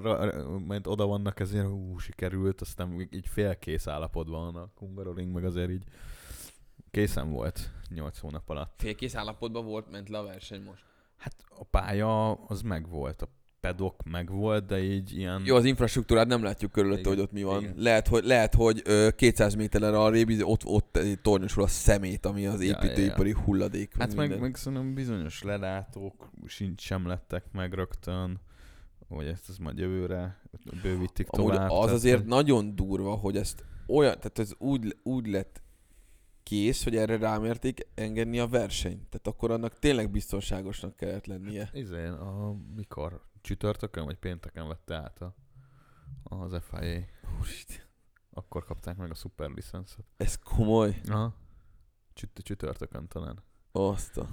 [0.67, 5.69] mert oda vannak ezért, ú, sikerült, aztán így félkész állapotban van a Hungaroring, meg azért
[5.69, 5.83] így
[6.91, 8.73] készen volt 8 hónap alatt.
[8.77, 10.83] Félkész állapotban volt, ment le a verseny most.
[11.17, 13.27] Hát a pálya az megvolt, a
[13.59, 15.41] pedok megvolt, de így ilyen...
[15.45, 17.61] Jó, az infrastruktúrát nem látjuk körülötte, Igen, hogy ott mi van.
[17.61, 17.73] igen.
[17.77, 22.61] Lehet, hogy, lehet, hogy ö, 200 méterre arrébb ott, ott tornyosul a szemét, ami az
[22.63, 22.83] Ja, ja, ja.
[22.85, 23.95] építőipari hulladék.
[23.97, 24.39] Hát meg, minden.
[24.39, 28.39] meg szerintem bizonyos lelátók sincs, sem lettek meg rögtön,
[29.07, 30.41] vagy ezt az majd jövőre
[30.81, 31.69] bővítik Amúgy tovább.
[31.69, 35.61] az tehát, azért hogy- nagyon durva, hogy ezt olyan, tehát ez úgy, úgy lett
[36.43, 39.07] kész, hogy erre rámerték engedni a versenyt.
[39.09, 41.69] Tehát akkor annak tényleg biztonságosnak kellett lennie.
[41.73, 43.21] Izé, a, mikor?
[43.41, 45.35] Csütörtökön vagy pénteken vette át a,
[46.23, 47.01] az FIA.
[47.39, 47.85] Úristen.
[48.29, 50.05] Akkor kapták meg a szuper licenszet.
[50.17, 51.01] Ez komoly.
[51.07, 51.35] Aha.
[52.13, 53.43] Csüt, csütörtökön talán.
[53.71, 54.29] Azt a...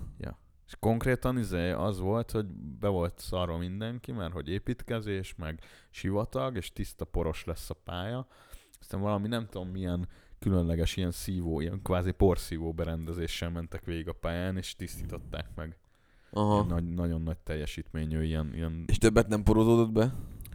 [0.66, 6.56] És konkrétan izé az volt, hogy be volt szarva mindenki, mert hogy építkezés, meg sivatag,
[6.56, 8.26] és tiszta poros lesz a pálya.
[8.80, 14.12] Aztán valami nem tudom milyen különleges ilyen szívó, ilyen kvázi porszívó berendezéssel mentek végig a
[14.12, 15.78] pályán, és tisztították meg.
[16.30, 16.54] Aha.
[16.54, 20.14] Ilyen Nagy, nagyon nagy teljesítményű, ilyen, ilyen És többet nem porozódott be?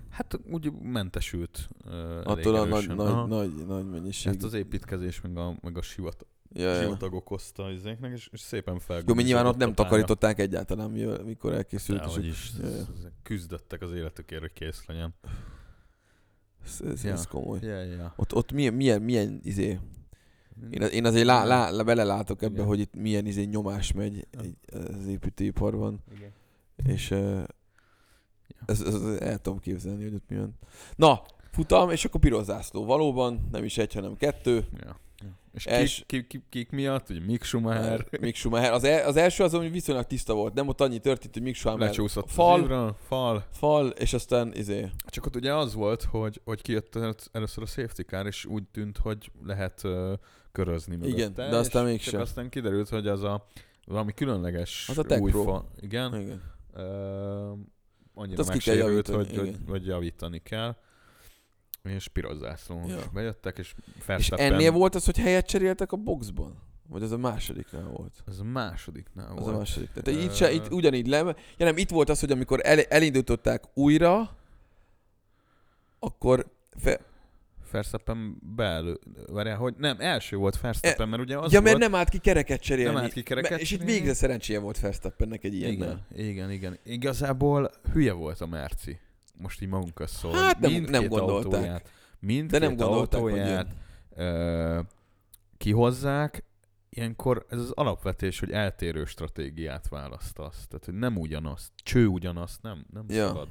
[0.09, 2.89] Hát úgy mentesült uh, Attól a nagy.
[2.89, 3.25] Aha.
[3.25, 4.33] nagy, nagy, nagy mennyiség.
[4.33, 8.73] Hát az építkezés meg a, meg a sivat, ja, sivatag okozta izéknek, és, és szépen
[8.73, 10.89] Jó, felgúzódott mi nyilván ott nem takarították egyáltalán,
[11.25, 11.99] mikor elkészült.
[11.99, 12.67] és Dehogy is, Ja,
[13.23, 15.13] küzdöttek az életükért, hogy kész legyen.
[16.65, 17.11] Ez, ez, Ja.
[17.11, 17.59] ez komoly.
[17.61, 18.13] Ja, ja.
[18.15, 19.79] Ott, ott milyen, milyen, milyen izé...
[20.69, 22.65] Én, én azért lá, lá, lá, belelátok ebbe, Igen.
[22.65, 24.27] hogy itt milyen izé nyomás megy
[24.97, 26.31] az építőiparban, Igen.
[26.85, 27.43] és uh,
[28.65, 30.57] ez, ez, el tudom képzelni, hogy ott mi van.
[30.95, 31.21] Na,
[31.51, 32.85] futam, és akkor piros zászló.
[32.85, 34.65] Valóban, nem is egy, hanem kettő.
[34.77, 34.99] Ja.
[35.23, 35.39] ja.
[35.53, 37.09] És Els- kik, kik, kik, kik miatt?
[37.09, 38.71] Ugye Mick Schumacher Mick Schumacher.
[38.71, 40.53] Az, el, az első az, ami viszonylag tiszta volt.
[40.53, 43.45] Nem ott annyi történt, hogy Mick Schumacher lecsúszott fal, az ívra, fal.
[43.51, 44.89] fal, és aztán izé...
[45.05, 48.63] Csak ott ugye az volt, hogy, hogy kijött el- először a safety car, és úgy
[48.71, 50.13] tűnt, hogy lehet uh,
[50.51, 51.15] körözni mögötte.
[51.15, 52.11] Igen, de aztán és mégsem.
[52.13, 53.45] Csak aztán kiderült, hogy az a
[53.85, 55.43] valami különleges Az a Tech új Pro.
[55.43, 55.65] fa.
[55.79, 56.21] Igen.
[56.21, 56.41] Igen.
[56.73, 57.57] Uh,
[58.13, 59.63] annyira kell megsérült, hogy, hogy, igen.
[59.67, 60.75] hogy javítani kell.
[61.83, 62.99] És piros zászlón Ja.
[63.13, 64.53] bejöttek, és És Verstappen...
[64.53, 66.55] ennél volt az, hogy helyet cseréltek a boxban?
[66.87, 68.23] Vagy az a másodiknál volt?
[68.27, 69.55] Ez a másodiknál Az volt.
[69.55, 69.89] a második.
[69.91, 71.17] Tehát itt, Ö, se, itt ugyanígy le...
[71.57, 74.37] Ja nem, itt volt az, hogy amikor el, elindították újra,
[75.99, 76.45] akkor...
[76.77, 76.99] Fe,
[77.71, 78.99] Verstappen beelő...
[79.27, 81.71] Várjál, hogy nem, első volt Verstappen, mert ugye az ja, volt...
[81.71, 82.93] mert nem állt ki kereket cserélni.
[82.93, 85.71] Nem állt ki kereket És itt végre szerencséje volt Verstappennek egy ilyen.
[85.71, 86.77] Igen, igen, igen.
[86.83, 88.97] Igazából hülye volt a Merci.
[89.37, 90.33] Most így magunk szól.
[90.33, 91.53] Hát nem- Mindkét nem gondolták.
[91.53, 93.67] Autóját, mindkét De nem gondolták, hogy autóját
[94.15, 94.79] ö,
[95.57, 96.43] kihozzák,
[96.89, 100.67] ilyenkor ez az alapvetés, hogy eltérő stratégiát választasz.
[100.67, 103.27] Tehát, hogy nem ugyanazt, cső ugyanazt, nem, nem ja.
[103.27, 103.49] szabad.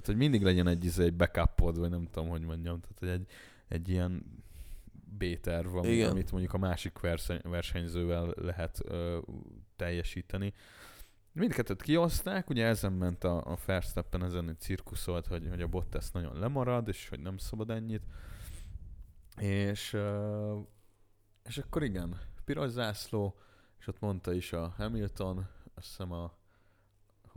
[0.00, 2.80] Tehát, hogy mindig legyen egy, izé, egy backupod, vagy nem tudom, hogy mondjam.
[2.80, 3.26] Tehát, hogy egy,
[3.68, 4.42] egy ilyen
[5.18, 6.10] B-terv, ami, Igen.
[6.10, 9.18] amit mondjuk a másik verseny, versenyzővel lehet ö,
[9.76, 10.52] teljesíteni.
[11.32, 16.10] Mindkettőt kioszták, ugye ezen ment a, a Verstappen, ezen egy cirkuszolt, hogy, hogy a Bottas
[16.10, 18.02] nagyon lemarad, és hogy nem szabad ennyit.
[19.36, 20.58] És, ö,
[21.44, 23.38] és akkor igen, piros zászló,
[23.78, 26.37] és ott mondta is a Hamilton, azt hiszem a,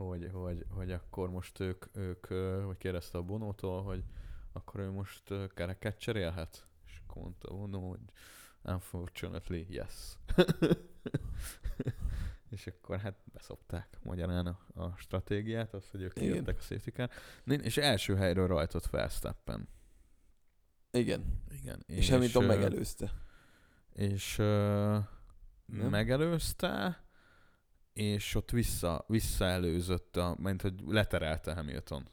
[0.08, 2.26] hogy, hogy, hogy akkor most ők, ők,
[2.64, 4.04] hogy kérdezte a Bonótól, hogy
[4.52, 5.22] akkor ő most
[5.54, 6.66] kereket cserélhet?
[6.86, 8.00] És akkor mondta a Bono, hogy
[8.62, 10.18] unfortunately, yes.
[12.50, 17.10] és akkor hát beszopták magyarán a, a stratégiát, az, hogy ők kijöttek a safety car.
[17.44, 19.68] És első helyről rajtott Verstappen.
[20.90, 21.42] Igen.
[21.50, 21.82] Igen.
[21.86, 23.12] És, és Hamilton megelőzte.
[23.92, 25.06] És Nem?
[25.66, 27.01] megelőzte,
[27.94, 32.08] és ott vissza, visszaelőzött, a, mint hogy leterelte Hamilton.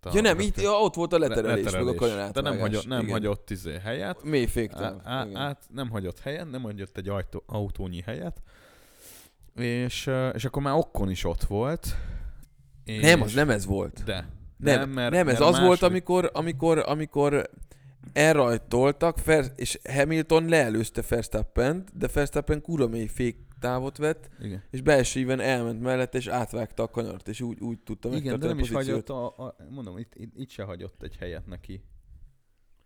[0.00, 2.58] Tehát Ja nem, itt, ja, ott volt a le- leterelés, meg a kanyar De nem
[2.58, 3.12] hagyott, nem Igen.
[3.12, 4.22] hagyott izé helyet.
[4.22, 5.00] Mély Á, féktáv.
[5.04, 5.36] á, igen.
[5.40, 8.42] át, nem hagyott helyet, nem hagyott egy ajtó, autónyi helyet.
[9.54, 11.86] És, és akkor már Okkon is ott volt.
[12.84, 14.04] És Nem, az nem ez volt.
[14.04, 14.28] De.
[14.56, 17.50] Nem, nem, mert, nem ez mert az volt, amikor, amikor, amikor
[18.12, 23.06] elrajtoltak, Fer, és Hamilton leelőzte Verstappent, de Verstappen kura mély
[23.64, 24.62] féktávot vett, Igen.
[24.70, 28.46] és belső íven elment mellette, és átvágta a kanyart, és úgy, úgy tudta Igen, de
[28.46, 31.84] nem a is hagyott, a, a, mondom, itt, itt, itt se hagyott egy helyet neki.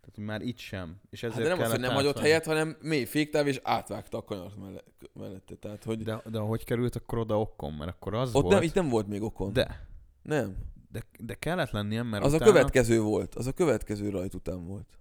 [0.01, 1.01] Tehát már itt sem.
[1.09, 4.17] És ezért Hát de nem az, hogy nem hagyott helyet, hanem mély féktáv, és átvágta
[4.17, 5.55] a kanyart melle- mellette.
[5.55, 7.73] Tehát, hogy De, de hogy került akkor oda okon?
[7.73, 8.53] Mert akkor az ott volt...
[8.55, 9.53] nem, itt nem volt még okon.
[9.53, 9.87] De,
[10.21, 10.55] Nem.
[10.91, 12.51] de, de kellett lennie, mert Az a utána...
[12.51, 13.35] következő volt.
[13.35, 14.97] Az a következő rajt után volt.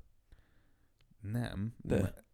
[1.21, 1.75] Nem.
[1.77, 2.27] De.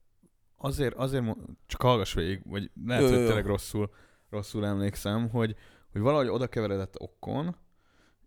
[0.64, 1.24] Azért, azért,
[1.66, 3.90] csak hallgass végig, vagy lehet, Jó, hogy tényleg rosszul,
[4.30, 5.56] rosszul emlékszem, hogy,
[5.92, 7.56] hogy valahogy oda keveredett okon,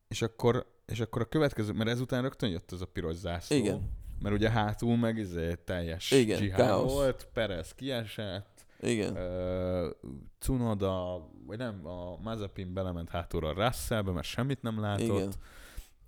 [0.07, 3.57] és akkor, és akkor a következő, mert ezután rögtön jött ez a piros zászló.
[3.57, 3.89] Igen.
[4.21, 9.17] Mert ugye hátul meg izé teljes Igen, dzsihád volt, Perez kiesett, Igen.
[9.17, 9.91] uh,
[10.39, 15.05] Cunoda, vagy nem, a Mazepin belement hátulra a Russellbe, mert semmit nem látott.
[15.05, 15.33] Igen.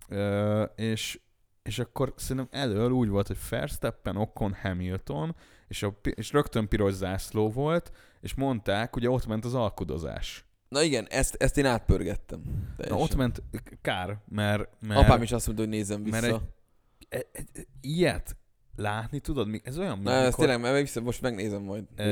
[0.09, 1.19] Ö, és,
[1.63, 5.35] és akkor szerintem elől úgy volt, hogy Verstappen, Ocon, Hamilton,
[5.69, 10.43] és, a, és rögtön piros zászló volt, és mondták, ugye ott ment az alkudozás.
[10.69, 12.41] Na igen, ezt, ezt én átpörgettem.
[12.77, 13.41] Na ott ment,
[13.81, 14.69] kár, mert...
[14.81, 16.21] mert Apám is azt mondta, hogy nézem vissza.
[16.21, 16.41] mert egy-
[17.09, 18.35] e- e- ilyet
[18.75, 21.85] látni, tudod, mi- ez olyan, mint Na, mikor- tényleg, mert vissza, most megnézem majd.
[21.95, 22.03] Ö,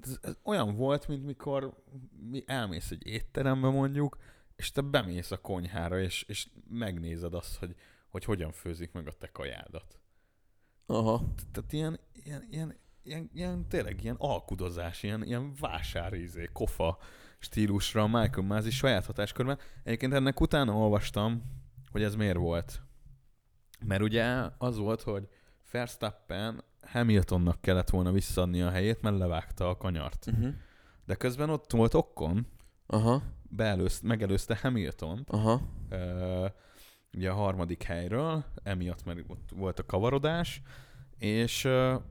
[0.00, 1.74] ez, ez olyan volt, mint mikor
[2.30, 4.18] mi elmész egy étterembe mondjuk,
[4.56, 7.74] és te bemész a konyhára, és, és megnézed azt, hogy,
[8.10, 9.97] hogy hogyan főzik meg a te kajádat.
[10.90, 11.24] Aha.
[11.52, 16.98] Tehát ilyen, ilyen, ilyen, ilyen, ilyen tényleg ilyen alkudozás, ilyen, ilyen vásárizé, kofa
[17.38, 19.58] stílusra a Michael Masi saját hatáskörben.
[19.84, 21.42] Egyébként ennek utána olvastam,
[21.90, 22.82] hogy ez miért volt.
[23.86, 25.28] Mert ugye az volt, hogy
[25.72, 30.26] Verstappen Hamiltonnak kellett volna visszaadni a helyét, mert levágta a kanyart.
[30.26, 30.54] Uh-huh.
[31.06, 32.46] De közben ott volt Okkon,
[32.86, 33.22] Aha.
[33.42, 35.60] beelőzt, megelőzte Hamilton, Aha.
[35.88, 36.46] ö,
[37.18, 40.62] ugye a harmadik helyről, emiatt mert ott volt a kavarodás,
[41.16, 41.68] és,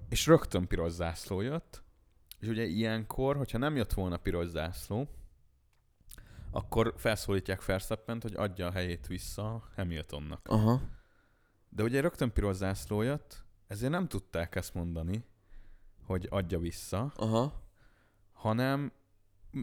[0.09, 1.83] és rögtön piros zászló jött,
[2.39, 5.07] és ugye ilyenkor, hogyha nem jött volna piros zászló,
[6.51, 10.47] akkor felszólítják Verstappent, hogy adja a helyét vissza Hamiltonnak.
[10.47, 10.81] Aha.
[11.69, 15.25] De ugye rögtön piros zászló jött, ezért nem tudták ezt mondani,
[16.05, 17.53] hogy adja vissza, Aha.
[18.31, 18.91] hanem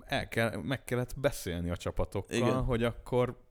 [0.04, 2.62] el kell, meg kellett beszélni a csapatokkal, Igen.
[2.62, 3.43] hogy akkor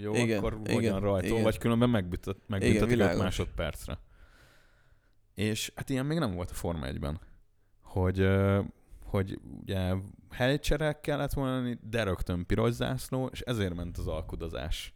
[0.00, 1.42] jó, Igen, akkor igen, rajtól, igen.
[1.42, 3.22] vagy különben megbüntet, megbüntetik 5 világos.
[3.22, 3.98] másodpercre.
[5.34, 7.20] És hát ilyen még nem volt a Forma 1-ben,
[7.82, 8.28] hogy,
[9.04, 9.94] hogy ugye
[10.30, 14.94] helycsere kellett volna de rögtön piros zászló, és ezért ment az alkudozás,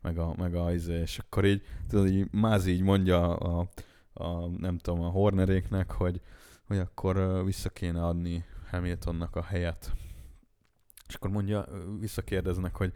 [0.00, 3.68] meg a, meg a izé, és akkor így, tudod, így Mázi így mondja a,
[4.12, 6.20] a, nem tudom, a Horneréknek, hogy,
[6.66, 9.92] hogy akkor vissza kéne adni Hamiltonnak a helyet.
[11.08, 11.66] És akkor mondja,
[11.98, 12.92] visszakérdeznek, hogy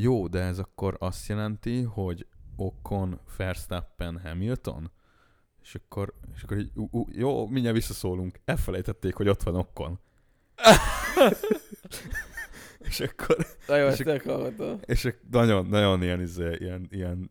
[0.00, 4.90] jó, de ez akkor azt jelenti, hogy Ocon, Verstappen, Hamilton?
[5.62, 8.40] És akkor, és akkor így, ú, ú, jó, mindjárt visszaszólunk.
[8.44, 9.98] Elfelejtették, hogy ott van Ocon.
[12.88, 14.78] és akkor, Nagyon És meghallgattam.
[14.86, 17.30] és nagyon, nagyon ilyen, izé, ilyen, ilyen,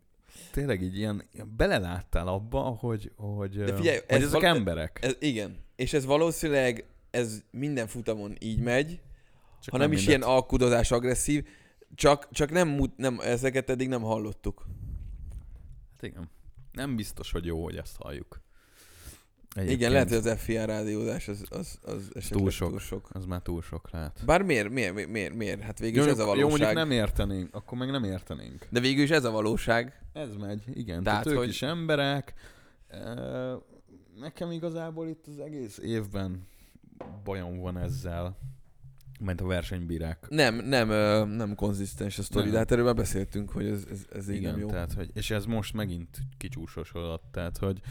[0.52, 5.00] tényleg így ilyen, ilyen beleláttál abba, hogy, hogy, De figyelj, hogy ez ezek val- emberek.
[5.02, 5.58] Ez, igen.
[5.76, 9.02] És ez valószínűleg ez minden futamon így megy,
[9.62, 10.18] Csak ha nem, is mindet.
[10.18, 11.46] ilyen alkudozás agresszív,
[11.96, 14.66] csak, csak nem, nem, ezeket eddig nem hallottuk.
[15.92, 16.30] Hát igen.
[16.72, 18.42] Nem biztos, hogy jó, hogy ezt halljuk.
[19.66, 21.80] Igen, lehet, hogy az FIA rádiózás az, az,
[22.14, 22.70] az túl sok.
[22.70, 23.10] túl sok.
[23.12, 24.22] Az már túl sok lehet.
[24.26, 25.62] Bár miért, miért, miért, miért, miért?
[25.62, 26.76] Hát végül Jó, is ez a jó, mondjuk valóság.
[26.76, 28.68] nem értenénk, akkor meg nem értenénk.
[28.70, 30.02] De végül is ez a valóság.
[30.14, 31.04] Ez megy, igen.
[31.04, 32.34] Tehát, Tehát, ők hogy- is emberek.
[34.20, 36.48] Nekem igazából itt az egész évben
[37.24, 38.38] bajom van ezzel,
[39.20, 40.26] mert a versenybírák.
[40.30, 40.88] Nem, nem,
[41.30, 42.54] nem konzisztens a sztori, Nem.
[42.54, 44.68] de hát erről már beszéltünk, hogy ez, ez, ez Igen, nem jó.
[44.68, 47.82] tehát, hogy, és ez most megint kicsúsosodott, tehát, hogy,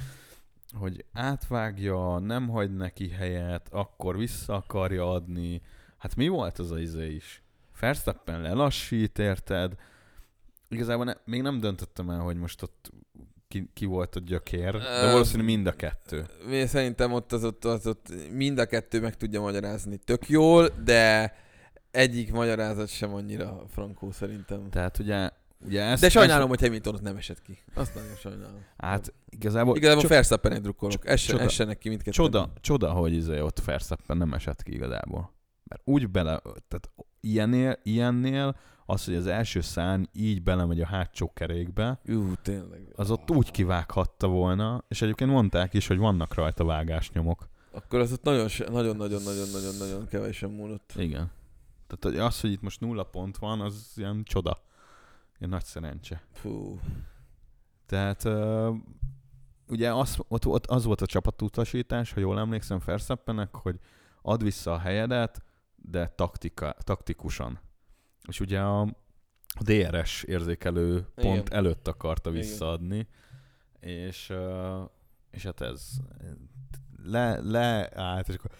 [0.72, 5.62] hogy átvágja, nem hagy neki helyet, akkor vissza akarja adni.
[5.96, 7.42] Hát mi volt az a izé is?
[7.80, 9.74] Verstappen lelassít, érted?
[10.68, 12.90] Igazából ne, még nem döntöttem el, hogy most ott
[13.48, 16.26] ki, ki volt a gyökér, de valószínű mind a kettő.
[16.50, 20.68] Én szerintem ott az ott, az ott mind a kettő meg tudja magyarázni tök jól,
[20.84, 21.34] de
[21.90, 24.70] egyik magyarázat sem annyira frankó szerintem.
[24.70, 25.30] Tehát ugye,
[25.66, 27.58] ugye ezt, De sajnálom, hogy Hamilton nem esett ki.
[27.74, 28.64] Azt nagyon sajnálom.
[28.76, 31.06] Hát igazából Igazából cso- Verstappenek drukkolok.
[31.08, 32.24] Essen, csoda- essenek ki mindketten.
[32.24, 35.34] csoda, csoda, hogy izé ott Verstappen nem esett ki igazából.
[35.64, 41.32] Mert úgy bele, tehát ilyennél, ilyennél az, hogy az első szárny így belemegy a hátsó
[41.32, 42.88] kerékbe, Ú, tényleg.
[42.96, 47.48] az ott úgy kivághatta volna, és egyébként mondták is, hogy vannak rajta vágásnyomok.
[47.70, 50.92] Akkor az ott nagyon-nagyon-nagyon-nagyon-nagyon kevesen múlott.
[50.96, 51.30] Igen.
[51.86, 54.58] Tehát hogy az, hogy itt most nulla pont van, az ilyen csoda.
[55.38, 56.22] Ilyen nagy szerencse.
[56.32, 56.80] Fú.
[57.86, 58.76] Tehát uh,
[59.68, 63.78] ugye az, ott, ott az volt a csapatutasítás, ha jól emlékszem Verstappennek, hogy
[64.22, 65.42] add vissza a helyedet,
[65.76, 67.60] de taktika, taktikusan.
[68.28, 68.96] És ugye a,
[69.60, 71.06] DRS érzékelő Igen.
[71.14, 72.42] pont előtt akarta Igen.
[72.42, 73.08] visszaadni,
[73.80, 74.90] és, uh,
[75.30, 75.90] és hát ez
[77.02, 78.50] le, leállt, és akkor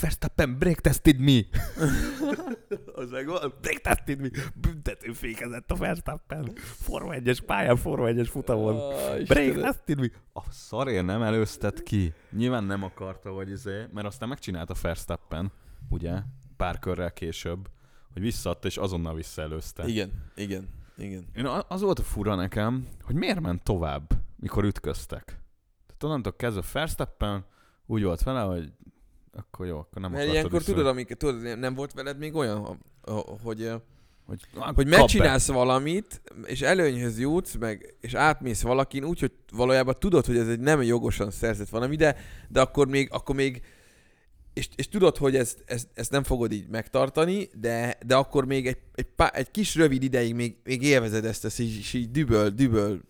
[0.00, 1.40] Verstappen break tested me!
[3.00, 3.26] az meg
[3.60, 4.28] break tested me!
[4.54, 6.52] Büntető fékezett a Verstappen!
[6.56, 8.94] Forma 1-es pályán, Forma 1-es futamon.
[9.24, 10.06] Break tested me!
[10.32, 12.12] A szarért nem előztet ki.
[12.30, 15.52] Nyilván nem akarta, hogy izé, mert aztán megcsinálta Verstappen,
[15.88, 16.18] ugye,
[16.56, 17.68] pár körrel később,
[18.16, 19.86] hogy visszaadta és azonnal visszaelőzte.
[19.86, 21.26] Igen, igen, igen.
[21.34, 25.24] Én az volt a fura nekem, hogy miért ment tovább, mikor ütköztek.
[25.86, 27.44] Tehát onnantól kezdve Verstappen
[27.86, 28.72] úgy volt vele, hogy
[29.32, 32.64] akkor jó, akkor nem Mert ilyenkor vissza- tudod, amik, tudod, nem volt veled még olyan,
[33.42, 33.58] hogy,
[34.26, 34.40] hogy,
[34.74, 40.36] hogy megcsinálsz valamit, és előnyhöz jutsz, meg, és átmész valakin úgy, hogy valójában tudod, hogy
[40.36, 42.16] ez egy nem jogosan szerzett valami, de,
[42.48, 43.62] de akkor még, akkor még
[44.56, 48.66] és, és tudod, hogy ezt, ezt, ezt nem fogod így megtartani, de, de akkor még
[48.66, 52.10] egy, egy, pá, egy kis rövid ideig még, még élvezed ezt, ezt így, és így
[52.10, 53.00] düböl, düböl,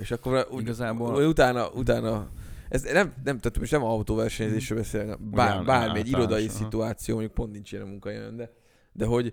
[0.00, 2.30] és akkor úgy, Igazából- utána, utána
[2.68, 6.56] ez nem, nem, tehát most nem autóversenyzésről beszélek, bár, bármi, egy irodai aha.
[6.56, 8.52] szituáció, mondjuk pont nincs ilyen a munkahelyen, de,
[8.92, 9.32] de hogy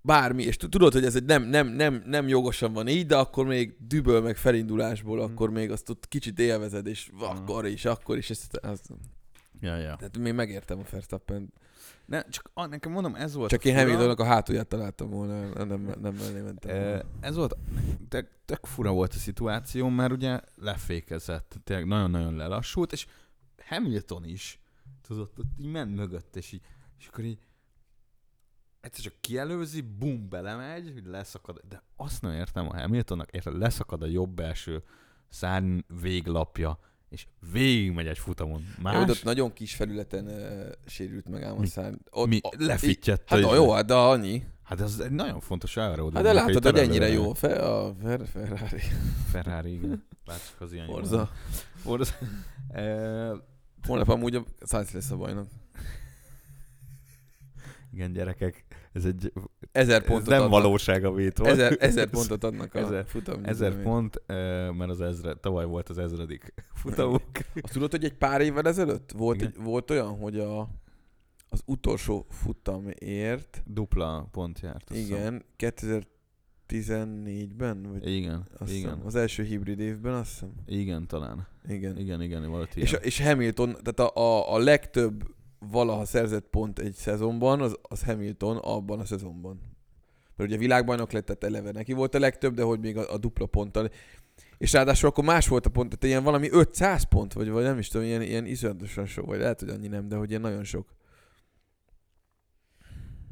[0.00, 3.46] bármi, és tudod, hogy ez egy nem, nem, nem, nem jogosan van így, de akkor
[3.46, 5.32] még düböl meg felindulásból, Mhm.
[5.32, 8.86] akkor még azt ott kicsit élvezed, és akkor is, akkor is, ezt, azt,
[9.62, 9.96] Ja, ja.
[9.96, 11.52] tehát még megértem a Verstappen.
[12.04, 13.76] Ne, csak a, nekem mondom, ez volt Csak a én.
[13.76, 17.02] Hamiltonnak a hátulját találtam volna, nem, nem, nem mellé mentem.
[17.20, 17.56] Ez volt,
[18.08, 23.06] tök, tök fura volt a szituáció, mert ugye lefékezett, tényleg nagyon-nagyon lelassult, és
[23.66, 24.60] Hamilton is,
[25.02, 26.62] tudod, ott így ment mögött, és így,
[26.98, 27.38] és akkor így
[28.80, 34.02] egyszer csak kielőzi, bum, belemegy, hogy leszakad, de azt nem értem a Hamiltonnak, érted, leszakad
[34.02, 34.82] a jobb első
[35.28, 36.78] szárny véglapja,
[37.12, 38.74] és végigmegy egy futamon.
[38.82, 38.94] Más...
[38.94, 41.94] Más, ott nagyon kis felületen uh, sérült meg ám a Mi- szárny.
[42.10, 43.34] Ott, mi a- lefittyette.
[43.36, 44.42] Hát a, jó, hát de annyi.
[44.62, 46.14] Hát ez egy nagyon fontos aerodrom.
[46.14, 48.82] Hát de látod, hogy ennyire jó a, fe, a Fer- Ferrari.
[49.30, 50.04] Ferrari, igen.
[50.24, 50.92] Bárcsak az ilyen jó.
[50.92, 51.30] Forza.
[51.76, 52.14] Forza.
[53.86, 55.48] Holnap amúgy a Sainz lesz a bajnok.
[57.92, 59.32] igen, gyerekek, ez egy
[59.72, 60.60] Ezer ez pontot nem adnak.
[60.62, 61.44] valóság a vétó.
[61.44, 63.44] Ezer, ezer pontot adnak a Ezer- futam.
[63.44, 64.22] Ezer pont,
[64.76, 67.22] mert az ezre, tavaly volt az ezredik futamuk.
[67.60, 69.52] Azt tudod, hogy egy pár évvel ezelőtt volt, Igen.
[69.56, 70.60] egy, volt olyan, hogy a,
[71.48, 74.90] az utolsó futamért, Dupla pont járt.
[74.90, 75.44] igen,
[76.68, 78.82] 2014-ben, vagy Igen, azt igen.
[78.90, 80.52] hiszem, az első hibrid évben, azt hiszem.
[80.66, 81.46] Igen, talán.
[81.68, 81.98] Igen.
[81.98, 85.24] Igen, igen, volt És, és Hamilton, tehát a, a, a legtöbb
[85.70, 89.60] valaha szerzett pont egy szezonban, az, az Hamilton abban a szezonban.
[90.36, 93.18] Mert ugye világbajnok lett, tehát eleve neki volt a legtöbb, de hogy még a, a
[93.18, 93.90] dupla ponttal.
[94.58, 97.78] És ráadásul akkor más volt a pont, tehát ilyen valami 500 pont, vagy, vagy nem
[97.78, 100.64] is tudom, ilyen, ilyen iszonyatosan sok, vagy lehet, hogy annyi nem, de hogy ilyen nagyon
[100.64, 100.94] sok.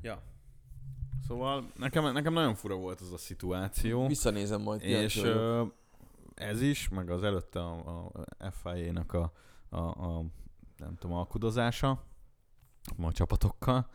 [0.02, 0.22] Ja.
[1.26, 4.06] Szóval nekem, nekem nagyon fura volt az a szituáció.
[4.06, 4.82] Visszanézem majd.
[4.82, 5.62] És ö,
[6.34, 9.32] ez is, meg az előtte a, a FIA-nak a,
[9.68, 10.24] a, a,
[10.76, 12.09] nem tudom, alkudozása
[12.98, 13.88] a csapatokkal.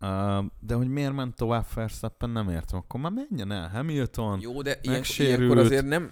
[0.00, 2.78] Uh, de hogy miért ment tovább Verstappen, nem értem.
[2.78, 4.40] Akkor már menjen el Hamilton.
[4.40, 5.38] Jó, de ilyenkor, megsérült.
[5.38, 6.10] ilyenkor azért nem...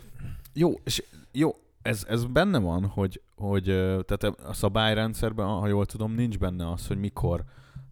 [0.53, 3.65] jó és jó, ez, ez benne van, hogy, hogy
[4.05, 7.45] tehát a szabályrendszerben, ha jól tudom, nincs benne az, hogy mikor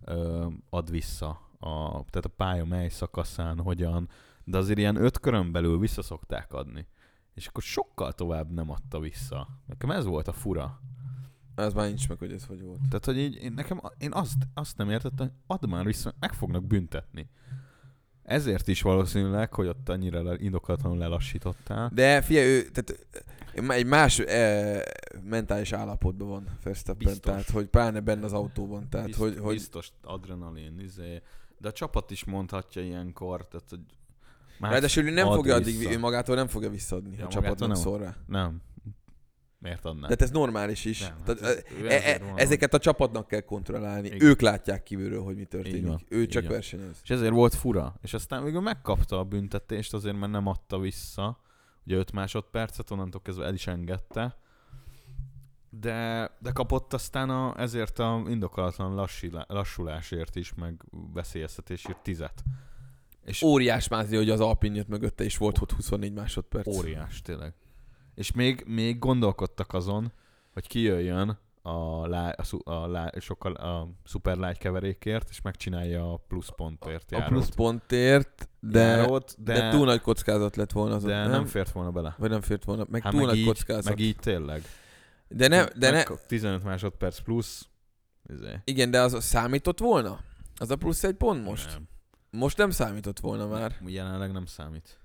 [0.05, 1.29] ö, ad vissza,
[1.59, 4.09] a, tehát a pálya mely szakaszán, hogyan,
[4.45, 6.87] de azért ilyen öt körön belül vissza szokták adni.
[7.35, 9.49] És akkor sokkal tovább nem adta vissza.
[9.67, 10.81] Nekem ez volt a fura.
[11.55, 12.81] Az már nincs meg, hogy ez hogy volt.
[12.89, 16.33] Tehát, hogy így, én, nekem, én azt, azt nem értettem, hogy add már vissza, meg
[16.33, 17.29] fognak büntetni.
[18.23, 21.91] Ezért is valószínűleg, hogy ott annyira le, indokatlanul lelassítottál.
[21.95, 23.07] De figyelj, ő, tehát
[23.69, 24.83] Egy más e,
[25.25, 27.33] mentális állapotban van Verstappen, Biztos.
[27.33, 31.23] tehát hogy pláne benne az autóban, tehát biztos, hogy, hogy biztos adrenalin, izé.
[31.59, 33.81] De a csapat is mondhatja ilyenkor, tehát hogy
[34.61, 35.93] ráadásul ő nem fogja addig, vissza.
[35.93, 37.77] ő magától nem fogja visszaadni, Ja, a csapat nem nem.
[37.77, 38.17] szól rá.
[38.27, 38.61] Nem.
[39.61, 40.01] Miért adná?
[40.03, 41.01] Tehát ez normális is.
[41.01, 44.07] Nem, Tehát, hát ez- e, e, ezeket a csapatnak kell kontrollálni.
[44.07, 44.23] Igen.
[44.23, 45.87] Ők látják kívülről, hogy mi történik.
[45.87, 46.53] van, Ő csak van.
[46.53, 47.01] versenyez.
[47.03, 47.95] És ezért volt fura.
[48.03, 51.41] És aztán végül megkapta a büntetést, azért mert nem adta vissza.
[51.87, 54.37] Ugye 5 másodpercet, onnantól kezdve el is engedte.
[55.71, 62.43] De, de kapott aztán a, ezért a indokolatlan lassila, lassulásért is, meg veszélyeztetésért tizet.
[63.25, 66.67] És Óriás mázi, hogy az Alpin jött mögötte, és volt ott 24 másodperc.
[66.77, 67.55] óriás, tényleg.
[68.21, 70.13] És még, még gondolkodtak azon,
[70.53, 76.13] hogy kijöjjön a, lá, a, szu- a, lá, sokkal, a szuper light keverékért, és megcsinálja
[76.13, 77.29] a pluszpontért A járót.
[77.29, 81.03] pluszpontért, de, járót, de, de, túl nagy kockázat lett volna az.
[81.03, 82.15] de ott, nem fért volna bele.
[82.19, 82.87] Vagy nem fért volna.
[82.89, 83.85] Meg Hát túl meg nagy így, kockázat.
[83.85, 84.63] meg így tényleg.
[85.29, 87.69] De, ne, de ne, Megkap 15 másodperc plusz.
[88.33, 88.61] Izé.
[88.65, 90.21] igen, de az számított volna?
[90.57, 91.67] Az a plusz egy pont most?
[91.73, 91.89] Nem.
[92.31, 93.77] Most nem számított volna már.
[93.87, 95.00] Jelenleg nem számít.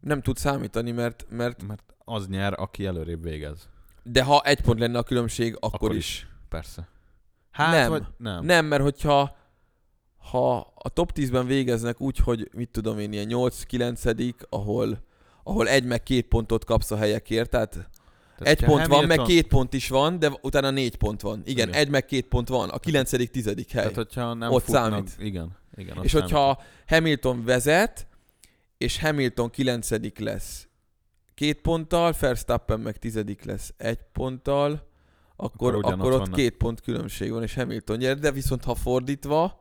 [0.00, 3.68] Nem tud számítani, mert, mert Mert az nyer, aki előrébb végez.
[4.02, 6.26] de ha egy pont lenne a különbség, akkor, Akkor is.
[6.48, 6.88] Persze.
[7.50, 7.90] Hát, Nem.
[7.90, 8.44] vagy nem.
[8.44, 9.36] Nem, mert hogyha
[10.30, 14.98] ha a top 10-ben végeznek úgy, hogy mit tudom én, ilyen 8-9 ahol,
[15.44, 19.46] ahol egy meg két pontot kapsz a helyekért, tehát, tehát egy pont van, meg két
[19.46, 21.42] pont is van, de utána négy pont van.
[21.44, 21.80] Igen, Igen.
[21.80, 23.80] egy meg két pont van, a 9 tizedik hely.
[23.80, 25.16] Tehát, hogyha nem Ott futnak, számít.
[25.18, 25.56] Igen.
[25.76, 26.30] igen és számít.
[26.30, 28.06] hogyha Hamilton vezet,
[28.78, 30.68] és Hamilton 9 lesz
[31.34, 34.88] két ponttal, Verstappen meg tizedik lesz egy ponttal,
[35.36, 36.34] akkor, Akkor akkor, ott vannak.
[36.34, 39.60] két pont különbség van, és Hamilton nyer, de viszont ha fordítva,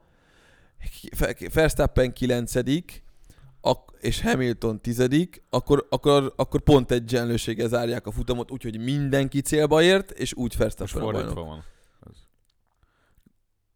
[1.53, 3.03] Verstappen kilencedik,
[3.61, 9.41] ak- és Hamilton tizedik, akkor, akkor, akkor pont egy egyenlőséggel zárják a futamot, úgyhogy mindenki
[9.41, 11.47] célba ért, és úgy Most Verstappen a fordítva bajnok.
[11.49, 11.63] van.
[12.11, 12.17] Ez.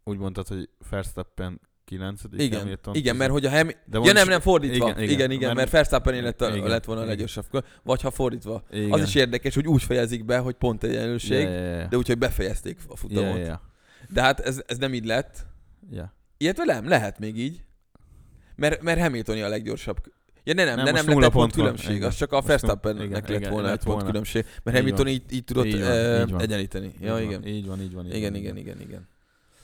[0.04, 1.62] Úgy mondtad, hogy Verstappen
[1.98, 3.68] 9 Igen, Hamilton igen, mert hogy a Ham...
[3.86, 4.90] De Ja nem, nem fordítva.
[4.90, 7.46] Igen, Igen, igen, igen, mert- mert Verstappen lett, a, Igen, lett volna a leggyorsabb.
[7.84, 8.64] Vagy ha fordítva.
[8.72, 8.92] Igen.
[8.92, 11.88] Az is érdekes, hogy úgy fejezik be, hogy pont egyenlőség, Ja, ja, ja.
[11.88, 13.38] de úgyhogy befejezték a futamot.
[13.38, 13.62] ja, ja.
[14.10, 15.46] De hát ez, ez nem így lett.
[15.92, 16.14] ja.
[16.38, 17.62] Illetve nem, lehet még így.
[18.56, 19.98] Mert, mert Hamiltoni a leggyorsabb.
[20.44, 22.08] Ja, ne, nem, Nem, de nem lett pont különbség, Igen.
[22.08, 25.14] az csak a Verstappennek lett volna lett egy pont különbség, mert Így Hamilton van.
[25.14, 26.42] így, így tudott Így van, ö, így van.
[26.42, 26.92] egyenlíteni.
[27.00, 27.40] Ja, Így igen.
[27.42, 28.06] Van, így van, így van.
[28.06, 29.08] Így Igen, van, igen, igen, igen.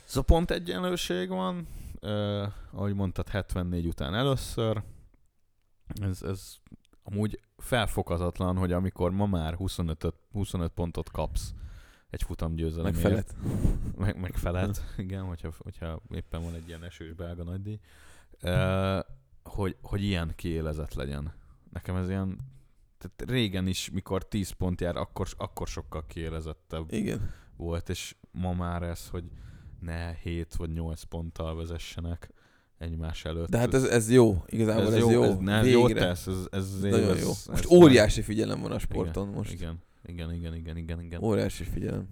[0.05, 1.67] Szóval pont egyenlőség van,
[2.01, 4.83] uh, ahogy mondtad, 74 után először.
[6.01, 6.55] Ez, ez
[7.03, 11.53] amúgy felfoghatatlan, hogy amikor ma már 25, 25 pontot kapsz
[12.09, 13.03] egy futamgyőzelemért.
[13.03, 13.35] Meg felett.
[13.97, 17.79] Meg, meg felett, igen, hogyha, hogyha éppen van egy ilyen esős belga nagydíj.
[18.41, 18.99] Uh,
[19.43, 21.33] hogy, hogy ilyen kiélezett legyen.
[21.71, 22.55] Nekem ez ilyen...
[22.97, 27.33] Tehát régen is, mikor 10 pont jár, akkor, akkor sokkal kiélezettebb Igen.
[27.55, 29.23] volt, és ma már ez, hogy
[29.79, 32.29] ne 7 vagy 8 ponttal vezessenek
[32.77, 33.49] egymás előtt.
[33.49, 35.23] De hát ez, ez jó, igazából ez, jó.
[35.23, 35.79] Ez, ne, Végre.
[35.79, 37.29] jó tesz, ez, ez, Ez nagyon ez, jó.
[37.29, 39.51] ez, Most ez óriási figyelem van a sporton igen, most.
[39.51, 41.23] Igen, igen, igen, igen, igen, igen.
[41.23, 42.07] Óriási figyelem.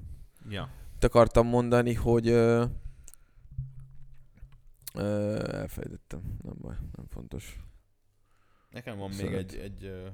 [0.50, 0.70] Ja.
[0.96, 2.66] Itt akartam mondani, hogy ö,
[4.94, 6.22] ö, elfelejtettem.
[6.44, 7.60] Nem baj, nem fontos.
[8.72, 10.08] Nekem van Szóval- még egy, egy, ö,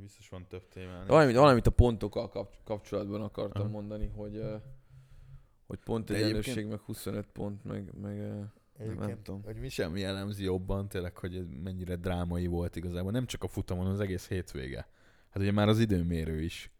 [0.00, 1.06] biztos van több témán.
[1.06, 3.70] Valamit, valamit a pontokkal kap, kapcsolatban akartam Aha.
[3.70, 4.56] mondani, hogy ö,
[5.66, 9.42] hogy pont De egyenlőség, egyébként- meg 25 pont, meg, meg ö, nem tudom.
[9.44, 13.10] Hogy mi sem jellemzi jobban tényleg, hogy mennyire drámai volt igazából.
[13.12, 14.88] Nem csak a futamon, az egész hétvége.
[15.30, 16.70] Hát ugye már az időmérő is.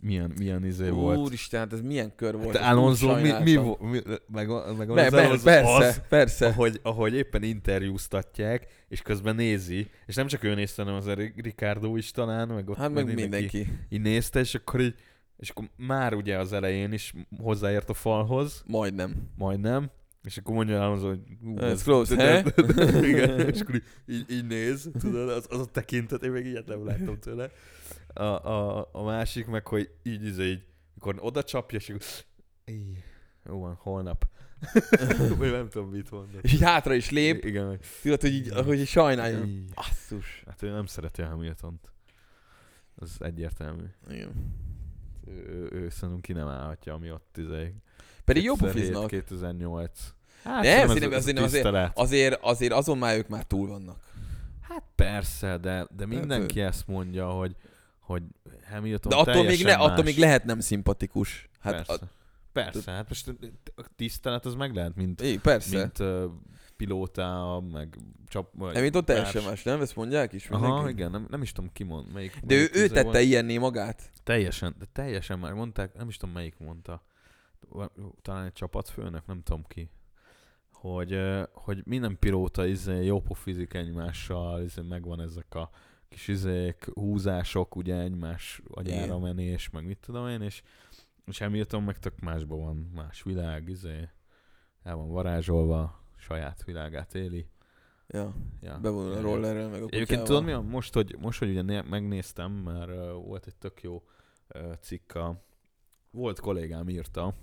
[0.00, 1.18] Milyen, milyen izé volt.
[1.18, 2.52] Úristen, hát ez milyen kör volt.
[2.52, 6.46] Te ezt úgy Alonso, mi, mi, mi, meg, meg Be, az Alonso persze, az, persze.
[6.46, 11.32] ahogy, ahogy éppen interjúztatják, és közben nézi, és nem csak ő nézte, hanem az Ri-
[11.36, 13.66] Ricardo is talán, meg ott Hát meg mindenki.
[13.88, 14.94] így nézte, és akkor így,
[15.36, 19.30] és akkor már ugye az elején is hozzáért a falhoz, Majdnem.
[19.36, 19.90] majdnem,
[20.22, 22.38] és akkor mondja Alonso, hogy ú, Ez close?
[23.10, 26.84] Igen, és akkor így, így, néz, tudod, az, az a tekintet, én még ilyet nem
[26.84, 27.50] láttam tőle.
[28.12, 30.62] A, a, a másik meg, hogy így, így, így
[30.94, 32.02] mikor oda csapja, és akkor
[32.64, 33.04] így,
[33.44, 34.26] jó van, holnap.
[35.38, 36.42] Vagy nem tudom, mit mondott.
[36.44, 39.44] És így hátra is lép, Igen, tudod, hogy így, hogy sajnálja.
[39.44, 39.70] így.
[39.74, 40.42] Asszus.
[40.46, 41.92] Hát ő nem szereti a Hamiltont.
[43.02, 43.84] Ez egyértelmű.
[44.08, 44.32] Igen.
[45.28, 47.74] Ő, ő, ő szerintem ki nem állhatja, ami ott izé.
[48.24, 49.10] Pedig jó 2007, pofiznak.
[49.10, 50.00] 2008.
[50.44, 51.98] Hát, Nem, szerintem szerintem- ez, ez azért azért- tisztelet.
[51.98, 53.98] Azért, azért azon már ők már túl vannak.
[54.60, 57.56] Hát persze, de, de mindenki ő- ezt mondja, hogy,
[57.98, 58.22] hogy
[58.70, 60.04] Hamilton De attól még, ne, attól más.
[60.04, 61.48] még lehet nem szimpatikus.
[61.60, 61.92] Hát persze.
[61.92, 61.98] a,
[62.52, 63.28] persze, hát most
[63.76, 65.76] a tisztelet az meg lehet, mint, így, persze.
[65.78, 66.30] mint uh,
[66.76, 67.96] pilóta, meg
[68.28, 68.48] csap...
[68.52, 69.46] Vagy Hamilton teljesen társ.
[69.46, 69.80] más, nem?
[69.80, 70.92] Ezt mondják is Aha, mindenki?
[70.92, 72.40] igen, nem, nem is tudom ki mond, melyik.
[72.44, 73.24] De ő, melyik ő izé tette volt.
[73.24, 74.10] ilyenné magát?
[74.22, 77.02] Teljesen, de teljesen már mondták, nem is tudom melyik mondta.
[78.22, 79.90] Talán egy csapatfőnök, nem tudom ki.
[80.72, 81.20] Hogy,
[81.52, 85.70] hogy minden pilóta izé, jó pofizik egymással, izé, megvan ezek a
[86.08, 90.62] kis izék, húzások, ugye egymás agyára menés, meg mit tudom én, és,
[91.26, 94.08] és Hamilton meg tök másban van, más világ, izé,
[94.82, 97.46] el van varázsolva, saját világát éli.
[98.08, 98.78] Ja, Ja.
[98.78, 100.64] bevonul a rollerrel, meg a Egyébként tudod mi van?
[100.64, 104.02] Most, hogy, most, hogy ugye né- megnéztem, mert uh, volt egy tök jó
[104.54, 105.44] uh, cikk a...
[106.10, 107.34] Volt kollégám írta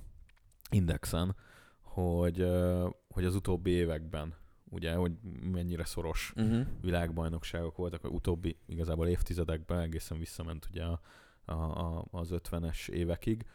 [0.69, 1.35] Indexen,
[1.81, 4.35] hogy, uh, hogy az utóbbi években,
[4.69, 5.11] ugye, hogy
[5.51, 6.65] mennyire szoros Uh-huh.
[6.81, 10.99] világbajnokságok voltak, a utóbbi igazából évtizedekben egészen visszament ugye a,
[11.45, 13.45] a, a, az 50-es évekig.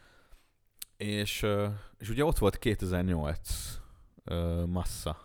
[0.97, 3.78] És, uh, és ugye ott volt 2008
[4.67, 5.17] Massa,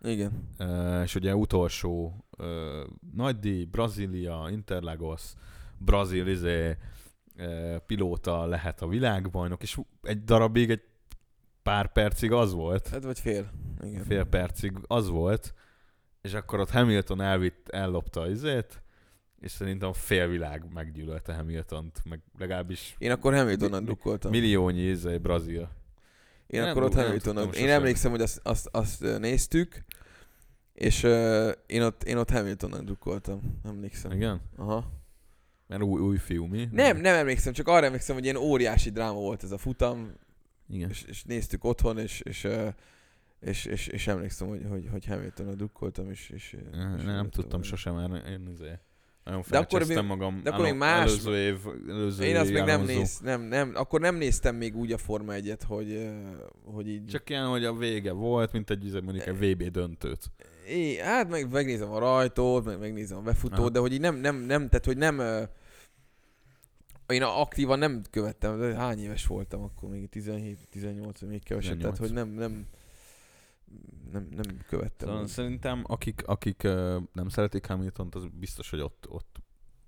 [0.00, 0.48] Igen.
[0.58, 2.46] Uh, és ugye utolsó uh,
[3.14, 5.22] nagy díj, Brazília, Interlagos,
[5.78, 6.76] brazil izé,
[7.86, 10.82] pilóta lehet a világbajnok, és egy darabig, egy
[11.62, 13.50] pár percig az volt, Hát vagy fél.
[13.82, 14.04] Igen.
[14.04, 15.54] fél percig az volt,
[16.20, 18.82] és akkor ott Hamilton elvitt, ellopta izét,
[19.40, 24.30] és szerintem a fél világ meggyűlölte Hamiltont, meg legalábbis Én akkor Hamiltonnak Mi- drukkoltam.
[24.30, 25.68] milliónyi izé, brazil.
[26.46, 27.56] Én Nem akkor ott Hamiltonnak.
[27.56, 29.84] Én emlékszem, hogy azt, azt, azt néztük,
[30.72, 33.60] és uh, én, ott, én ott Hamiltonnak drukkoltam.
[33.64, 34.10] Emlékszem.
[34.10, 34.40] Igen?
[34.56, 34.92] Aha.
[35.66, 36.68] Mert új, új fiú, mi?
[36.70, 40.12] Nem, nem emlékszem, csak arra emlékszem, hogy ilyen óriási dráma volt ez a futam,
[40.68, 40.90] Igen.
[40.90, 42.68] és, és néztük otthon, és, és, ö,
[43.40, 47.62] és, és, és emlékszem, hogy, hogy, hogy Hamiltonnak drukkoltam, és, és, és Nem, nem tudtam
[47.62, 48.78] sosem, mert én izé,
[49.26, 50.40] nagyon De akkor még- magam.
[50.42, 51.58] de akkor még más- Előző év,
[51.88, 55.32] előző Én azt még nem, néz, nem, nem, akkor nem néztem még úgy a Forma
[55.32, 56.10] 1 hogy,
[56.64, 57.04] hogy így...
[57.06, 60.30] Csak ilyen, hogy a vége volt, mint egy, mondjuk egy VB döntőt.
[60.68, 63.68] É, hát meg megnézem a rajtót, meg megnézem a befutót, Aha.
[63.70, 65.20] de hogy így nem, nem, nem, tehát hogy nem...
[67.06, 71.96] Én aktívan nem követtem, de hány éves voltam akkor, még 17-18, vagy még kevesebb, tehát
[71.96, 71.98] 18.
[71.98, 72.66] hogy nem, nem,
[74.12, 75.08] nem, nem követtem.
[75.08, 76.62] Szóval szerintem akik, akik
[77.12, 79.36] nem szeretik Hamiltont, az biztos, hogy ott, ott,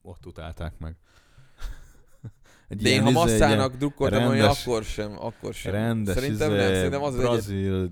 [0.02, 0.96] ott utálták meg.
[2.68, 5.72] Egy De én ha izé, egy masszának drukkoltam, hogy akkor sem, akkor sem.
[5.72, 7.90] rendes, szerintem izé, nem, szerintem az brazil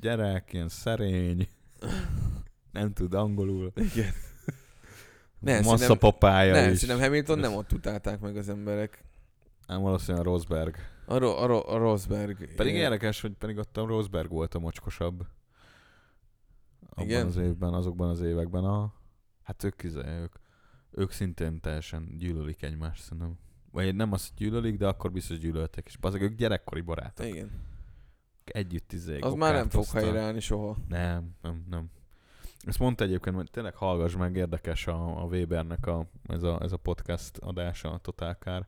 [0.00, 1.48] gyerek, ilyen szerény,
[2.72, 3.72] nem tud angolul.
[3.74, 4.12] Igen.
[5.38, 6.78] Nem, Massza papája Nem, is.
[6.78, 9.04] szerintem Hamilton nem ott utálták meg az emberek.
[9.66, 10.76] Nem valószínűleg Rosberg.
[11.06, 12.36] A, Ro- a, Ro- a Rosberg.
[12.54, 12.84] Pedig igen.
[12.84, 15.26] érdekes, hogy pedig ott a Rosberg volt a mocskosabb.
[16.90, 17.26] Abban Igen?
[17.26, 18.94] az évben, azokban az években a...
[19.42, 20.34] Hát ők, izé, ők,
[20.90, 23.38] ők szintén teljesen gyűlölik egymást, szerintem.
[23.70, 25.86] Vagy nem azt gyűlölik, de akkor biztos gyűlöltek.
[25.86, 27.26] És azok ők gyerekkori barátok.
[27.26, 27.50] Igen.
[28.44, 30.76] Együtt izé, Az már nem fog helyreállni soha.
[30.88, 31.90] Nem, nem, nem.
[32.60, 36.72] Ezt mondta egyébként, hogy tényleg hallgass meg, érdekes a, a Webernek a, ez, a, ez
[36.72, 38.66] a podcast adása, a Total Car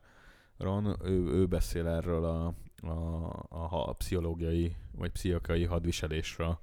[0.57, 2.53] Ron, ő, ő beszél erről a,
[2.87, 6.59] a, a, a pszichológiai, vagy pszichikai hadviselésről,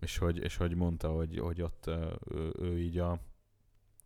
[0.00, 1.90] és hogy, és hogy mondta, hogy, hogy ott
[2.30, 3.18] ő, ő így a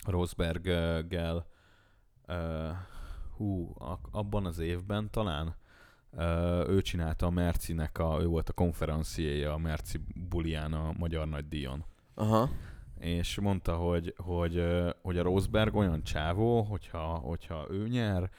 [0.06, 1.46] Rosberggel
[2.28, 2.70] uh,
[3.36, 5.54] hú, a, abban az évben talán
[6.10, 11.28] uh, ő csinálta a Mercinek, a, ő volt a konferenciéje a Merci bulián a Magyar
[11.28, 11.84] Nagydíjon
[12.14, 12.50] Aha.
[12.98, 14.64] és mondta, hogy, hogy,
[15.02, 18.30] hogy a Rosberg olyan csávó, hogyha, hogyha ő nyer,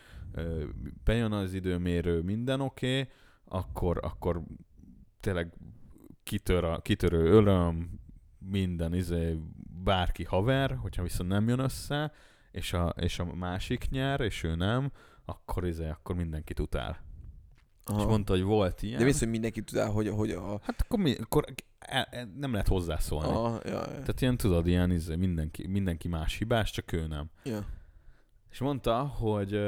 [1.03, 3.13] bejön az időmérő, minden oké, okay,
[3.45, 4.41] akkor, akkor
[5.19, 5.53] tényleg
[6.23, 7.99] kitör a, kitörő öröm,
[8.39, 9.37] minden izé,
[9.83, 12.11] bárki haver, hogyha viszont nem jön össze,
[12.51, 14.91] és a, és a másik nyer, és ő nem,
[15.25, 16.99] akkor izé, akkor mindenkit utál.
[17.83, 17.99] Aha.
[17.99, 18.99] És mondta, hogy volt ilyen.
[18.99, 20.59] De viszont mindenki tudál, hogy, hogy a...
[20.63, 21.45] Hát akkor, mi, akkor
[21.79, 23.27] el, el, nem lehet hozzászólni.
[23.27, 23.85] a ja, ja.
[23.85, 27.29] Tehát ilyen tudod, ilyen izé, mindenki, mindenki más hibás, csak ő nem.
[27.43, 27.65] ja.
[28.49, 29.61] És mondta, hogy,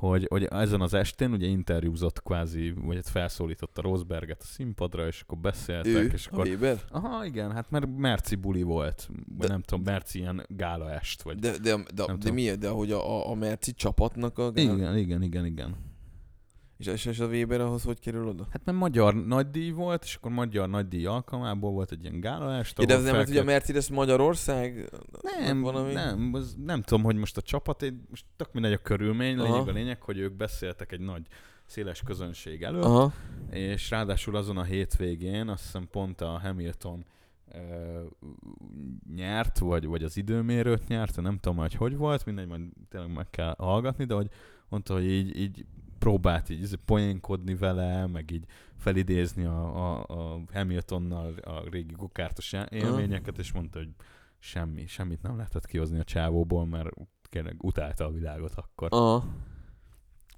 [0.00, 5.20] hogy, hogy ezen az estén ugye interjúzott kvázi, vagy hát felszólította Rosberget a színpadra, és
[5.20, 6.46] akkor beszéltek, Ő, és akkor...
[6.46, 6.78] Weber?
[6.90, 11.22] Aha, igen, hát mert Merci buli volt, vagy De- nem tudom, Merci ilyen gála est,
[11.22, 11.38] vagy...
[11.38, 12.58] De, de, de, de, de miért?
[12.58, 14.50] De hogy a, a, Merci csapatnak a...
[14.54, 15.76] Igen, igen, igen, igen.
[16.80, 18.46] És, és, és a Weber ahhoz hogy kerül oda?
[18.50, 22.38] Hát mert magyar nagydíj volt, és akkor magyar nagydíj alkalmából volt egy ilyen Ja,
[22.86, 24.90] de ez nem, hogy a felkért- Mercedes Magyarország?
[25.38, 25.92] Nem, valami?
[25.92, 29.52] nem, az, nem tudom, hogy most a csapat, egy, most tök mindegy a körülmény, Aha.
[29.52, 31.26] lényeg a lényeg, hogy ők beszéltek egy nagy
[31.66, 33.12] széles közönség előtt, Aha.
[33.50, 37.04] és ráadásul azon a hétvégén azt hiszem pont a Hamilton
[37.52, 37.58] ö,
[39.14, 43.30] nyert, vagy, vagy az időmérőt nyert, nem tudom, hogy hogy volt, mindegy, majd tényleg meg
[43.30, 44.28] kell hallgatni, de hogy
[44.68, 45.64] mondta, hogy így, így
[46.00, 48.44] próbált így poénkodni vele, meg így
[48.76, 53.90] felidézni a, a, a Hamiltonnal a régi gokártos élményeket, és mondta, hogy
[54.38, 56.88] semmi, semmit nem lehetett kihozni a csávóból, mert
[57.58, 58.88] utálta a világot akkor.
[58.90, 59.24] Aha.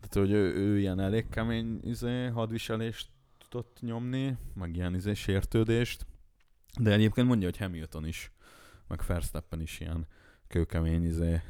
[0.00, 3.08] Tehát, hogy ő, ő ilyen elég kemény izé, hadviselést
[3.48, 6.06] tudott nyomni, meg ilyen izé, sértődést,
[6.80, 8.32] de egyébként mondja, hogy Hamilton is,
[8.88, 10.06] meg Verstappen is ilyen
[10.48, 11.40] kőkemény izé,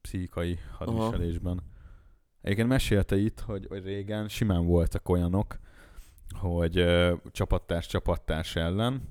[0.00, 1.62] pszichikai hadviselésben.
[2.40, 5.58] Egyébként mesélte itt, hogy, hogy régen simán voltak olyanok,
[6.40, 9.02] hogy ö, csapattárs csapattárs ellen,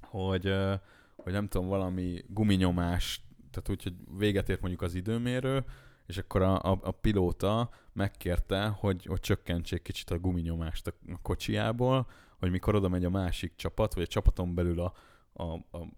[0.00, 0.74] hogy, ö,
[1.16, 5.64] hogy nem tudom, valami guminyomás, tehát úgy, hogy véget ért mondjuk az időmérő,
[6.06, 12.06] és akkor a, a, a pilóta megkérte, hogy, hogy csökkentsék kicsit a guminyomást a, kocsiából,
[12.38, 14.92] hogy mikor oda megy a másik csapat, vagy a csapaton belül a,
[15.32, 15.88] a, a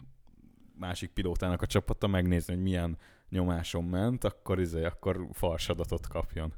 [0.78, 2.99] másik pilótának a csapata megnézni, hogy milyen
[3.29, 6.53] nyomáson ment, akkor izé, akkor falsadatot kapjon.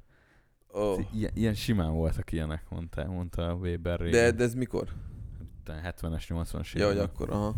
[0.69, 1.01] Oh.
[1.15, 4.13] Ilyen, ilyen simán voltak ilyenek, mondta, mondta Weber régen.
[4.21, 4.89] De, de ez mikor?
[5.67, 7.05] 70-es, 80-as Ja, hogy években.
[7.05, 7.55] akkor, aha.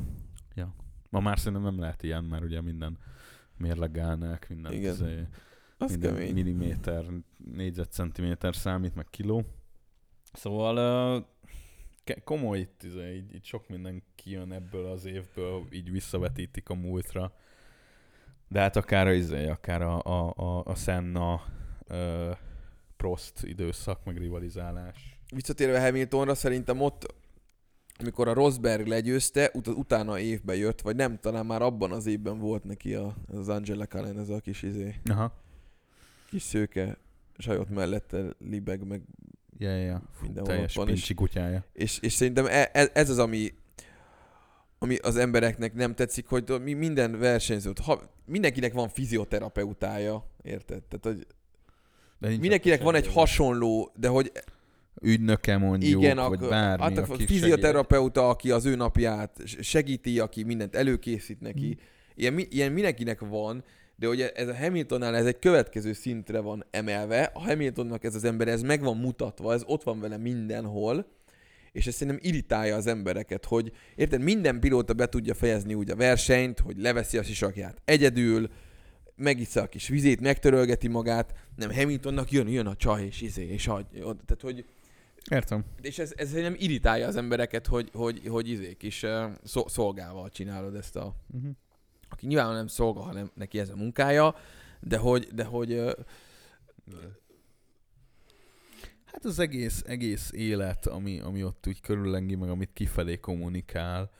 [1.11, 2.99] Ma már szerintem nem lehet ilyen, mert ugye minden
[3.57, 4.93] mérlegelnek, minden Igen.
[4.93, 5.27] izé,
[5.79, 6.35] Az minden kemény.
[6.35, 7.05] milliméter,
[7.53, 9.45] négyzetcentiméter számít, meg kiló.
[10.33, 11.25] Szóval uh,
[12.05, 16.75] ke- komoly itt, izé, így, így sok minden kijön ebből az évből, így visszavetítik a
[16.75, 17.33] múltra.
[18.53, 21.43] De hát akár a, izé, akár a, a, a, a Senna
[21.89, 22.37] uh,
[22.97, 25.19] Prost időszak, meg rivalizálás.
[25.35, 27.15] Visszatérve Hamiltonra, szerintem ott,
[27.99, 32.39] amikor a Rosberg legyőzte, ut- utána évbe jött, vagy nem, talán már abban az évben
[32.39, 35.33] volt neki a, ez az Angela Cullen, ez a kis, izé, Aha.
[36.29, 36.97] kis szőke
[37.39, 39.03] sajot mellette libeg, meg
[39.59, 40.03] Ja, ja, ja.
[40.13, 41.65] Fú, teljes pincsi kutyája.
[41.73, 43.55] És, és szerintem e- e- ez az, ami,
[44.83, 50.83] ami az embereknek nem tetszik, hogy mi minden versenyzőt, ha, mindenkinek van fizioterapeutája, érted?
[50.83, 51.27] Tehát, hogy
[52.19, 54.33] De mindenkinek van egy hasonló, de hogy
[55.03, 60.77] ügynöke mondjuk, igen, vagy bármi, hát aki fizioterapeuta, aki az ő napját segíti, aki mindent
[60.77, 61.79] előkészít neki, Mhm.
[62.15, 63.65] ilyen, ilyen mindenkinek van,
[63.97, 68.25] de hogy ez a Hamiltonnál ez egy következő szintre van emelve, a Hamiltonnak ez az
[68.25, 71.07] ember, ez meg van mutatva, ez ott van vele mindenhol,
[71.73, 75.97] és ez szerintem irritálja az embereket, hogy érted, minden pilóta be tudja fejezni úgy a
[75.97, 78.49] versenyt, hogy leveszi a sisakját egyedül,
[79.21, 83.67] megissza a kis vizét, megtörölgeti magát, nem Hamiltonnak jön, jön a csaj, és izé, és
[83.67, 83.87] hagy.
[83.91, 84.65] Tehát, hogy
[85.31, 85.65] Értem.
[85.83, 89.05] és ez, ez nem irritálja az embereket, hogy, hogy, hogy izék is
[89.45, 91.15] szol- szolgával csinálod ezt a...
[91.35, 91.51] Uh-huh.
[92.09, 94.35] Aki nyilván nem szolga, hanem neki ez a munkája,
[94.81, 95.91] de hogy, de hogy uh,
[99.13, 104.11] Hát az egész, egész élet, ami, ami ott úgy körüllengi, meg amit kifelé kommunikál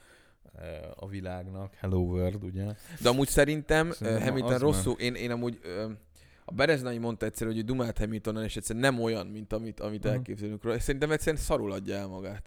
[0.59, 2.65] eh, a világnak, Hello World, ugye?
[3.01, 5.59] de amúgy szerintem uh, Szerintem Hamilton rosszul, én, én amúgy
[6.45, 10.05] a Bereznai mondta egyszer, hogy ő dumált Hamiltonon, és egyszerűen nem olyan, mint amit, amit
[10.05, 10.13] Aha.
[10.13, 10.79] elképzelünk róla.
[10.79, 12.43] Szerintem egyszerűen szarul adja el magát.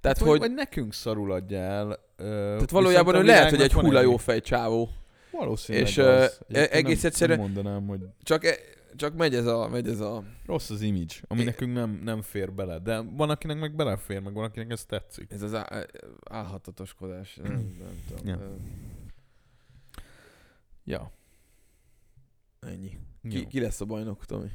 [0.00, 1.98] Tehát, Tehát, hogy, vagy, nekünk szarul adja el.
[2.16, 4.88] Tehát valójában ő lehet, hogy egy hulla jó fej csávó.
[5.30, 6.04] Valószínűleg és, az.
[6.04, 8.58] e- Egyébként egész nem, egyszerűen- Nem mondanám, hogy Csak, e-
[8.96, 12.22] csak megy ez a, megy ez a rossz az image, ami É- nekünk nem, nem
[12.22, 12.78] fér bele.
[12.78, 15.30] De van, akinek meg belefér, meg van, akinek ez tetszik.
[15.32, 15.86] Ez az á-
[16.30, 17.34] álhatatoskodás.
[17.36, 18.26] Nem, nem tudom.
[18.26, 18.56] Ja.
[20.84, 21.10] Ja.
[22.60, 22.98] Ennyi.
[23.22, 23.30] Jó.
[23.30, 24.48] Ki, ki lesz a bajnok, Tomi?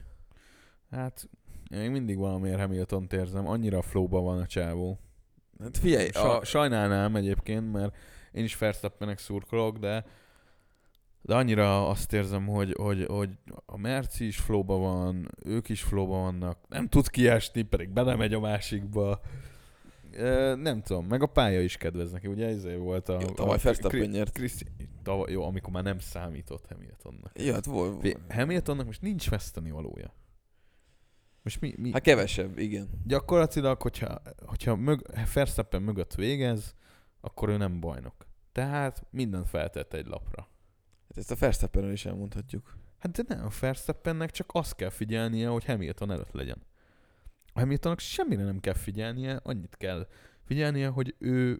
[0.91, 1.29] Hát,
[1.69, 3.47] én még mindig valamiért hamilton érzem.
[3.47, 4.99] Annyira a flowban van a csávó.
[5.59, 7.95] Hát figyelj, Sa- a, sajnálnám egyébként, mert
[8.31, 10.05] én is Verstappenek szurkolok, de
[11.21, 13.29] de annyira azt érzem, hogy, hogy, hogy
[13.65, 18.39] a Merci is flowba van, ők is flowba vannak, nem tud kiesni, pedig belemegy a
[18.39, 19.19] másikba.
[20.11, 23.19] E, nem tudom, meg a pálya is kedvez neki, ugye ez volt a...
[23.21, 24.39] Jó, tavaly Verstappen nyert.
[25.03, 27.31] Tavaly, jó, amikor már nem számított Hamiltonnak.
[27.43, 28.17] ja, hát volt.
[28.29, 30.13] Hamiltonnak most nincs veszteni valója.
[31.43, 32.89] Most mi, mi, Hát kevesebb, igen.
[33.05, 35.01] gyakorlatilag, hogyha, hogyha mög,
[35.33, 36.75] Verstappen mögött végez,
[37.21, 38.25] akkor ő nem bajnok.
[38.51, 40.47] Tehát mindent feltett egy lapra.
[41.11, 42.77] Hát ezt a Verstappenről is elmondhatjuk.
[42.99, 46.57] Hát de nem, a Verstappennek csak azt kell figyelnie, hogy Hamilton előtt legyen.
[47.53, 50.07] A Hamiltonnak semmire nem kell figyelnie, annyit kell
[50.45, 51.59] figyelnie, hogy ő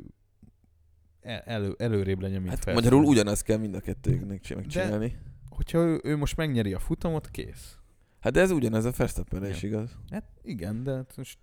[1.21, 2.83] el, elő, előrébb legyen, mint Hát Verstappen.
[2.91, 5.17] magyarul ugyanazt kell mind a kettőknek csi- megcsinálni.
[5.49, 7.77] Hogyha ő, ő most megnyeri a futamot, kész.
[8.19, 9.97] Hát de ez ugyanez a Verstappenre is igaz.
[10.09, 11.39] Hát igen, de hát most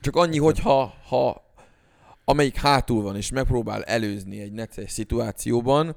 [0.00, 1.48] Csak annyi, hogy ha, ha
[2.24, 5.96] amelyik hátul van és megpróbál előzni egy necces szituációban,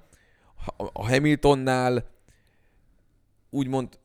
[0.94, 2.06] a Hamiltonnál
[3.50, 4.00] úgymond,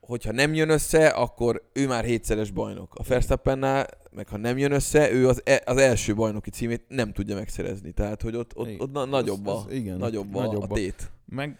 [0.00, 2.94] hogyha nem jön össze, akkor ő már hétszeres bajnok.
[2.94, 7.12] A Verstappennál, meg ha nem jön össze, ő az, e, az első bajnoki címét nem
[7.12, 7.92] tudja megszerezni.
[7.92, 10.74] Tehát, hogy ott, ott, ott na, nagyobb, a, az, az, igen, nagyobb, a, nagyobb a
[10.74, 11.10] tét.
[11.24, 11.58] Meg,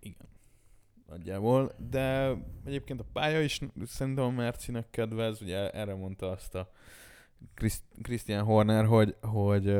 [0.00, 0.28] igen.
[1.08, 2.34] nagyjából, de
[2.64, 6.70] egyébként a pálya is szerintem a Mercinek kedvez, ugye erre mondta azt a
[7.54, 9.76] Christ- Christian Horner, hogy, hogy,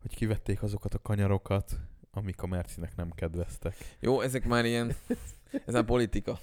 [0.00, 1.78] hogy kivették azokat a kanyarokat,
[2.12, 3.74] amik a Mercinek nem kedveztek.
[4.00, 4.92] Jó, ezek már ilyen,
[5.66, 6.38] ez már politika.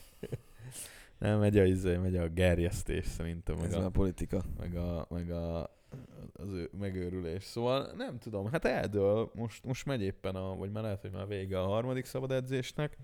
[1.18, 4.42] Nem, megy a, izé, megy a gerjesztés szerintem, meg Ez a, már politika.
[4.60, 5.78] meg a, meg a
[6.34, 7.44] az ő megőrülés.
[7.44, 11.28] Szóval nem tudom, hát eldől, most, most megy éppen a, vagy már lehet, hogy már
[11.28, 12.98] vége a harmadik szabad edzésnek.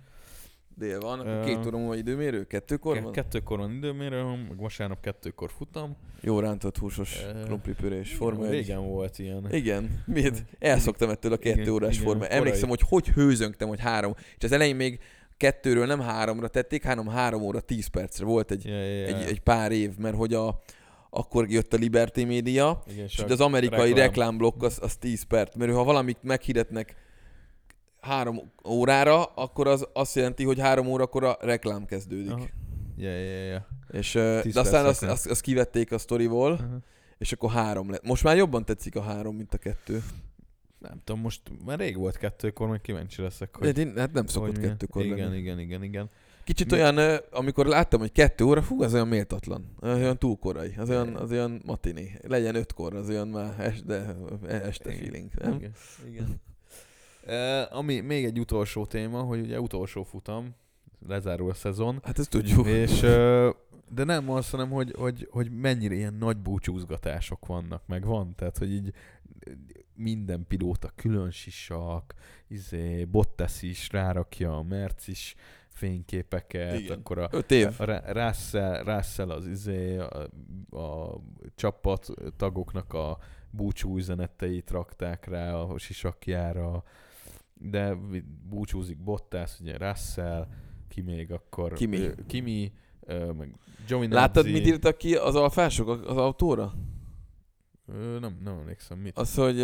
[0.77, 2.43] Dél van, akkor Ö, két óra múlva időmérő?
[2.43, 3.11] Kettőkor van?
[3.11, 5.95] Kettőkor van időmérő, meg vasárnap kettőkor futam.
[6.21, 8.45] Jó rántott húsos Ö, krumplipürés forma.
[8.45, 8.51] egy.
[8.51, 9.47] Régen volt ilyen.
[9.51, 10.43] Igen, miért?
[10.59, 12.21] Elszoktam ettől a kettő Igen, órás igen, forma.
[12.21, 12.37] korai.
[12.37, 14.15] Emlékszem, hogy hogy hőzöngtem, hogy három.
[14.37, 14.99] És az elején még
[15.37, 18.25] kettőről nem háromra tették, hanem három óra tíz percre.
[18.25, 19.05] Volt egy, ja, ja.
[19.05, 20.61] egy, egy pár év, mert hogy a,
[21.09, 24.05] akkor jött a Liberty Media, Igen, és az amerikai reklám.
[24.07, 26.95] reklámblokk az, az 10 perc, mert ha valamit meghirdetnek
[28.05, 32.31] három órára, akkor az azt jelenti, hogy három órakor a reklám kezdődik.
[32.31, 32.45] Aha.
[32.97, 33.67] Ja, ja, ja.
[33.91, 34.13] És,
[34.53, 36.77] de aztán azt, azt, azt kivették a sztoriból, Aha.
[37.17, 38.05] és akkor három lett.
[38.05, 40.03] Most már jobban tetszik a három, mint a kettő.
[40.79, 43.77] Nem tudom, most már rég volt kettőkor, majd kíváncsi leszek, hogy...
[43.77, 45.37] Én, hát nem szokott kettőkor Igen, lenni.
[45.37, 46.09] igen, igen, igen.
[46.43, 49.75] Kicsit Mi- olyan, amikor láttam, hogy kettő óra, fú, az olyan méltatlan.
[49.79, 50.73] Az olyan túl korai.
[50.77, 52.19] Az olyan, az olyan matiné.
[52.27, 54.15] Legyen ötkor, az olyan már est, de
[54.49, 55.29] este feeling.
[55.33, 55.53] Nem?
[55.53, 55.71] Igen,
[56.07, 56.41] igen.
[57.69, 60.55] Ami még egy utolsó téma, hogy ugye utolsó futam,
[61.07, 62.67] lezárul a szezon, Hát ezt tudjuk.
[62.67, 62.99] és
[63.89, 68.57] de nem az, hanem hogy, hogy, hogy mennyire ilyen nagy búcsúzgatások vannak, meg van, tehát
[68.57, 68.93] hogy így
[69.93, 72.13] minden pilóta külön sisak,
[72.47, 75.35] izé, Bottas is rárakja a Merc is
[75.67, 76.97] fényképeket, Igen.
[76.97, 77.75] akkor a, Öt év.
[77.77, 80.29] a Russell, Russell az izé, a,
[80.77, 81.19] a
[81.55, 82.07] csapat
[82.37, 83.17] tagoknak a
[83.49, 86.83] búcsú üzeneteit rakták rá a sisakjára,
[87.59, 87.97] de
[88.49, 90.47] búcsúzik Bottas, ugye Russell,
[90.87, 91.73] ki még akkor?
[91.73, 91.97] Kimi.
[91.97, 93.55] Ö, Kimi, ö, meg
[93.87, 94.19] Giovinazzi.
[94.21, 96.73] Láttad, mit írtak ki az alfások az autóra?
[97.85, 99.17] Ö, nem, nem emlékszem, mit.
[99.17, 99.61] Az, hogy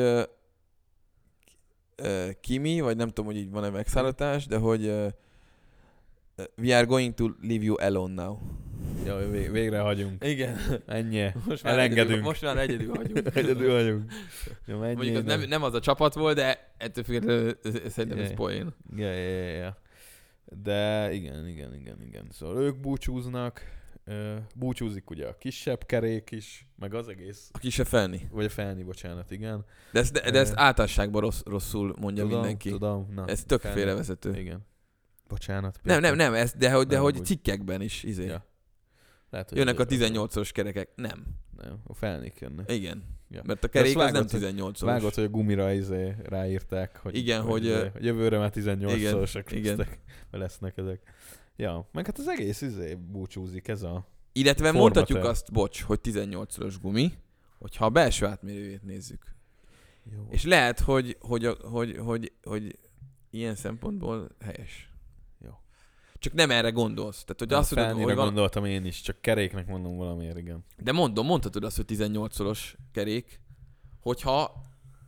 [2.02, 5.08] uh, Kimi, vagy nem tudom, hogy így van-e megszállítás, de hogy uh,
[6.58, 8.38] we are going to leave you alone now.
[9.32, 10.24] Vég, végre hagyunk.
[10.26, 10.58] Igen.
[10.86, 11.28] Ennyi.
[11.48, 12.08] Most Elengedünk.
[12.10, 13.36] Egyedül, most már egyedül vagyunk.
[13.36, 14.12] Egyedül vagyunk.
[14.68, 17.58] Ja, menjél, Mondjuk az nem, nem az a csapat volt, de ettől függetlenül
[17.90, 18.36] szerintem ez Igen.
[18.36, 18.74] poén.
[18.96, 19.78] Ja, ja, ja.
[20.46, 22.28] De igen, igen, igen, igen.
[22.32, 23.62] Szóval ők búcsúznak,
[24.56, 28.28] búcsúzik ugye a kisebb kerék is, meg az egész, Aki se felni.
[28.32, 29.66] vagy a felni, bocsánat, igen.
[29.92, 32.70] De ezt, de, de ezt általánosságban rossz, rosszul mondja tudom, mindenki.
[32.70, 33.26] Tudom, na.
[33.28, 34.36] Ez tök félrevezető.
[34.36, 34.66] Igen.
[35.28, 35.80] Bocsánat.
[35.84, 37.26] Nem, nem, nem, ez, de hogy, de Nem, hogy úgy.
[37.26, 38.26] cikkekben is izé.
[38.26, 38.46] Ja.
[39.32, 40.90] Lehet, hogy Jönnek a azért- 18-os kerekek.
[40.96, 41.24] Nem.
[41.58, 42.72] Nem, a felnék jönnek.
[42.72, 43.04] Igen.
[43.30, 43.42] Ja.
[43.46, 44.80] Mert a kerék az nem vágod, hogy- 18-os.
[44.80, 49.12] Vágott, hogy a gumira izé ráírták, hogy, Igen, hogy, izé, ö, jövőre már 18 igen,
[49.12, 49.78] szorosak igen.
[49.78, 50.00] lesznek,
[50.32, 51.02] lesznek ezek.
[51.56, 54.06] Ja, meg hát az egész izé búcsúzik ez a...
[54.32, 57.14] Illetve Forma mondhatjuk azt, bocs, hogy 18-szoros gumi,
[57.60, 59.24] hogyha a belső átmérőjét nézzük.
[60.14, 60.28] Jó.
[60.30, 62.80] És lehet, hogy, hogy, hogy, hogy, hogy, hogy
[63.30, 64.91] ilyen szempontból helyes.
[66.22, 67.24] Csak nem erre gondolsz.
[67.24, 70.66] Tehát, hogy azt tudod, hogy van, gondoltam én is, csak keréknek mondom valamiért, igen.
[70.78, 73.40] De mondom, mondhatod azt, hogy 18-szoros kerék,
[74.02, 74.62] hogyha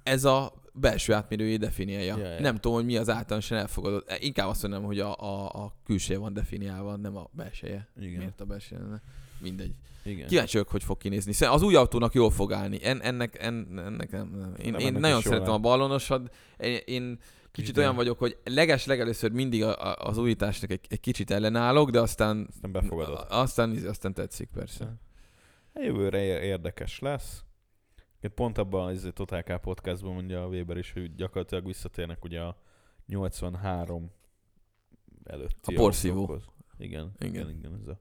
[0.03, 2.17] ez a belső átmérőjét definiálja.
[2.17, 2.39] Ja, ja.
[2.39, 4.17] Nem tudom, hogy mi az általánosan elfogadott.
[4.19, 7.87] Inkább azt mondom, hogy a, a, a külseje van definiálva, nem a belseje.
[7.99, 8.17] Igen.
[8.17, 9.01] Miért a belseje?
[9.41, 9.73] Mindegy.
[10.03, 10.27] Igen.
[10.27, 11.33] Kíváncsi vagyok, hogy fog kinézni.
[11.33, 12.79] Szerintem az új autónak jól fog állni.
[12.83, 14.53] En, ennek, en, ennek nem, nem.
[14.57, 16.35] Én, Nem, én ennek nagyon szeretem a ballonosat.
[16.57, 17.19] Én, én
[17.53, 21.89] kicsit olyan vagyok, hogy leges legelőször mindig a, a, az újításnak egy, egy kicsit ellenállok,
[21.89, 23.25] de aztán Aztán befogadod.
[23.29, 24.93] aztán, aztán tetszik persze.
[25.73, 27.43] Jövőre ér- érdekes lesz.
[28.35, 32.57] Pont abban az Total K podcastban mondja a Weber is, hogy gyakorlatilag visszatérnek ugye a
[33.05, 34.11] 83
[35.23, 36.37] előtti A porszívó.
[36.77, 37.49] Igen, igen, Igen.
[37.49, 37.99] igen, ez a...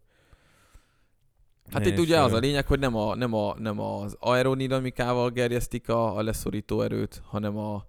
[1.71, 5.89] Hát itt ugye az a lényeg, hogy nem, a, nem, a, nem az aerodinamikával gerjesztik
[5.89, 7.87] a, a leszorító erőt, hanem a,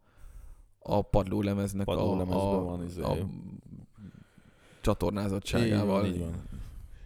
[0.84, 3.02] a padlólemeznek a, Padlólemezben a, van izé.
[3.02, 3.28] a
[4.82, 6.06] csatornázottságával.
[6.06, 6.44] Így van, így van.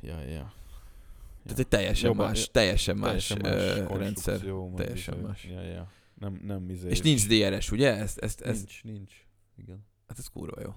[0.01, 0.53] Ja, ja.
[1.43, 3.97] Tehát egy teljesen Jobban- más, teljesen más, Teljesen más ö, rendszer.
[3.97, 5.23] konstrukció, meg Teljesen izé.
[5.27, 5.43] más.
[5.43, 5.91] Ja, ja.
[6.13, 6.89] Nem, nem izé.
[6.89, 7.95] És nincs DRS, ugye?
[7.95, 9.13] Ezt, ezt, ezt, nincs, nincs.
[9.57, 9.85] Igen.
[10.07, 10.73] hát ez kurva jó.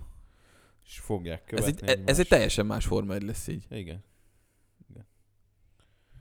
[0.87, 2.29] És fogják Ez követni egy, ez egy egymást.
[2.29, 3.67] teljesen más forma egy lesz így.
[3.71, 4.05] Igen.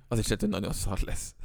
[0.07, 1.35] Az is lehet, hogy nagyon szar lesz.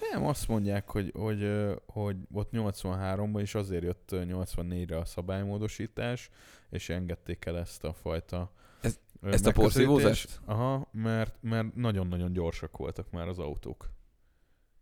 [0.00, 1.50] Nem, azt mondják, hogy, hogy,
[1.86, 6.30] hogy ott 83-ban is azért jött ö, 84-re a szabálymódosítás,
[6.70, 10.40] és engedték el ezt a fajta Ez- ezt a porszívózást?
[10.44, 13.90] Aha, mert, mert nagyon-nagyon gyorsak voltak már az autók.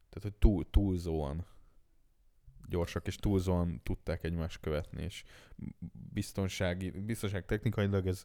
[0.09, 1.47] Tehát, hogy túl, túlzóan
[2.69, 5.25] gyorsak, és túlzóan tudták egymást követni, és
[6.13, 8.25] biztonsági, biztonság technikailag ez,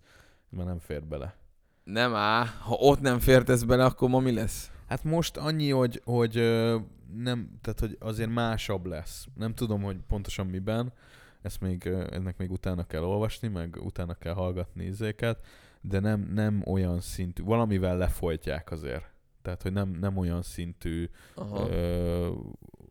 [0.49, 1.35] Mert nem fér bele.
[1.83, 4.71] Nem á, ha ott nem fértesz bele, akkor ma mi lesz?
[4.93, 6.33] Hát most annyi, hogy, hogy
[7.15, 9.27] nem, tehát hogy azért másabb lesz.
[9.35, 10.93] Nem tudom, hogy pontosan miben,
[11.41, 15.45] ezt még, ennek még utána kell olvasni, meg utána kell hallgatni izéket,
[15.81, 19.11] de nem, nem olyan szintű, valamivel lefolytják azért.
[19.41, 21.69] Tehát, hogy nem, nem olyan szintű Aha.
[21.69, 22.31] ö,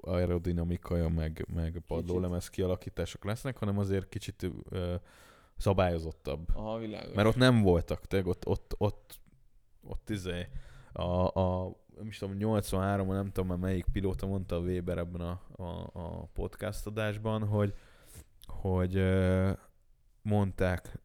[0.00, 4.94] aerodinamikai, meg, meg padlólemez kialakítások lesznek, hanem azért kicsit ö,
[5.57, 6.48] szabályozottabb.
[6.55, 7.14] Aha, világos.
[7.14, 9.20] Mert ott nem voltak, tényleg ott, ott, ott,
[9.82, 10.48] ott izé,
[10.92, 15.20] a, a nem is tudom, 83 nem tudom már melyik pilóta mondta a Weber ebben
[15.20, 17.74] a, a, a podcast adásban, hogy,
[18.47, 19.03] hogy
[20.22, 20.99] mondták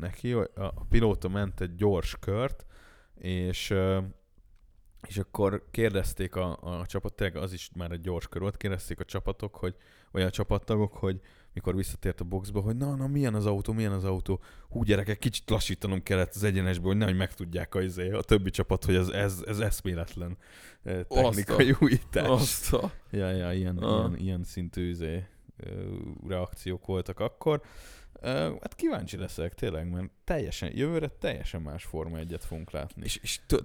[0.00, 2.66] neki, hogy a pilóta ment egy gyors kört,
[3.14, 3.74] és
[5.08, 9.04] és akkor kérdezték a, a csapat, az is már egy gyors kör volt, kérdezték a
[9.04, 9.76] csapatok, hogy,
[10.10, 11.20] vagy a csapattagok, hogy
[11.52, 14.40] mikor visszatért a boxba, hogy na, na, milyen az autó, milyen az autó.
[14.68, 18.84] Hú, gyerekek, kicsit lassítanom kellett az egyenesbe, hogy nehogy megtudják a, izé, a többi csapat,
[18.84, 20.36] hogy ez, ez, ez eszméletlen
[20.82, 22.28] eh, technikai újítás.
[22.28, 22.92] Azt a...
[23.10, 23.98] Ja, ja, ilyen, Ah.
[23.98, 25.24] ilyen, ilyen szintű izé,
[26.28, 27.62] reakciók voltak akkor.
[28.22, 33.04] Hát kíváncsi leszek tényleg, mert teljesen, jövőre teljesen más Forma egyet fogunk látni.
[33.04, 33.64] És, és t-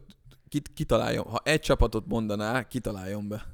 [0.50, 3.46] kit, kitaláljon, ha egy csapatot mondaná, kitaláljon be.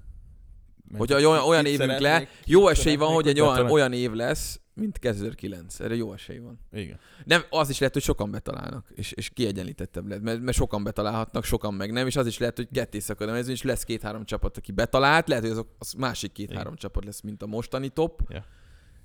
[0.97, 4.59] Hogyha olyan, olyan kit évünk le, jó esély van, hogy egy olyan, olyan év lesz,
[4.73, 5.79] mint 2009.
[5.79, 6.59] Erre jó esély van.
[6.71, 6.99] Igen.
[7.25, 11.43] Nem, az is lehet, hogy sokan betalálnak, és, és kiegyenlítettebb lehet, mert, mert sokan betalálhatnak,
[11.43, 14.57] sokan meg nem, és az is lehet, hogy ketté szakad mezőny, és lesz két-három csapat,
[14.57, 18.45] aki betalált, lehet, hogy azok, az másik két-három csapat lesz, mint a mostani top, Ja.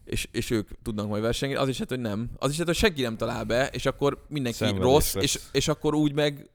[0.04, 2.30] és, és ők tudnak majd versengeni, az is lehet, hogy nem.
[2.36, 5.24] Az is lehet, hogy senki nem talál be, és akkor mindenki Szenvedés rossz, lesz.
[5.24, 6.50] és, és akkor úgy meg,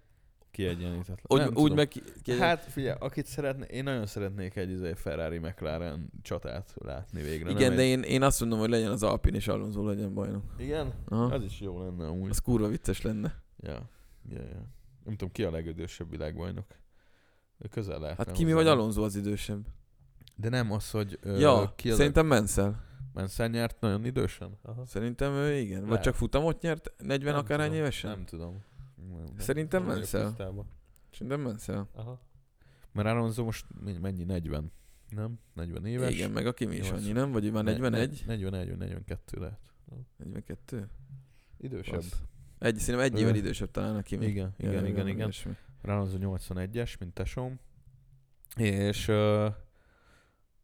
[0.51, 1.47] Kiegyenlítetlen.
[1.47, 5.37] úgy, úgy meg ki, ki, Hát figyelj, akit szeretné, én nagyon szeretnék egy izé Ferrari
[5.37, 7.49] McLaren csatát látni végre.
[7.49, 7.87] igen, nem de egy...
[7.87, 10.43] én, én azt mondom, hogy legyen az Alpin és Alonso legyen bajnok.
[10.57, 10.93] Igen?
[11.07, 11.23] Aha.
[11.33, 12.29] Az is jó lenne amúgy.
[12.29, 13.41] Az kurva vicces lenne.
[13.57, 13.89] Ja.
[14.29, 14.65] Ja, ja.
[15.03, 16.65] Nem tudom, ki a legidősebb világbajnok.
[17.57, 18.17] De közel lehet.
[18.17, 19.65] Hát Kimi vagy Alonso az idősebb.
[20.35, 22.67] De nem az, hogy ö, Ja, ki az szerintem Mansell.
[22.67, 22.83] a...
[23.13, 24.57] Mansell nyert nagyon idősen?
[24.61, 24.85] Aha.
[24.85, 25.79] Szerintem ő igen.
[25.79, 26.03] Vagy Lehet.
[26.03, 28.09] csak futamot nyert 40 Nem akárhány évesen?
[28.11, 28.63] Nem tudom.
[29.37, 30.25] Szerintem Mansell.
[30.27, 30.65] tisztában.
[31.11, 31.87] Szerintem Mansell.
[31.93, 32.21] Aha.
[32.91, 34.23] Mert Alonso most mennyi- mennyi?
[34.23, 34.71] 40?
[35.09, 35.39] Nem?
[35.53, 36.13] 40 éves?
[36.13, 37.31] Igen, meg a Kimi is annyi, nem?
[37.31, 38.23] Vagy már Ne- 41?
[38.25, 39.59] ne- 41, 42 lehet.
[40.17, 40.89] 42?
[41.57, 41.95] Idősebb.
[41.95, 42.21] Basz.
[42.59, 44.25] Egy, szerintem egy évvel idősebb talán a Kimi.
[44.25, 45.17] Igen, igen, igen, igen.
[45.17, 45.55] ilyesmi.
[45.81, 47.59] Alonso 81-es, mint tesóm.
[48.55, 49.53] És uh,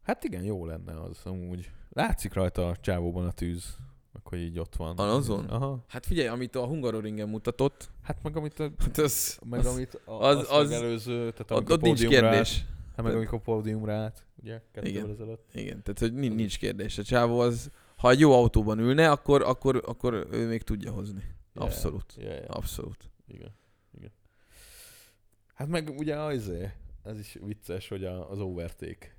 [0.02, 1.70] hát igen, jó lenne az amúgy.
[1.88, 3.76] Látszik rajta a csávóban a tűz,
[4.22, 4.96] hogy így ott van.
[4.96, 5.44] Alonson?
[5.44, 5.84] Aha.
[5.88, 9.94] Hát figyelj, amit a Hungaroringen mutatott, Hát meg amit a, hát az, meg az, amit
[10.04, 12.64] a, az- az, az, megelőző, tehát ott, ott nincs pódiumra állt, kérdés.
[12.96, 15.10] Hát meg amikor pódiumra állt, ugye, kettővel Igen.
[15.10, 15.48] ezelőtt.
[15.54, 16.98] Igen, tehát hogy nincs, nincs kérdés.
[16.98, 21.22] A csávó az, ha egy jó autóban ülne, akkor, akkor, akkor ő még tudja hozni.
[21.54, 22.14] Abszolút.
[22.18, 22.46] Ja, ja.
[22.46, 23.10] Abszolút.
[23.26, 23.50] Igen,
[23.98, 24.12] igen.
[25.54, 26.52] Hát meg ugye az
[27.02, 29.16] ez is vicces, hogy az overtake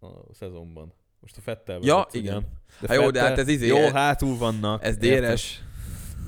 [0.00, 0.92] a szezonban.
[1.22, 2.26] Most a Fettel Ja, igen.
[2.36, 2.46] ugyan.
[2.80, 4.84] De Hát jó, de hát ez izé- Jó, hátul vannak.
[4.84, 4.96] Ez?
[4.96, 5.60] DRS,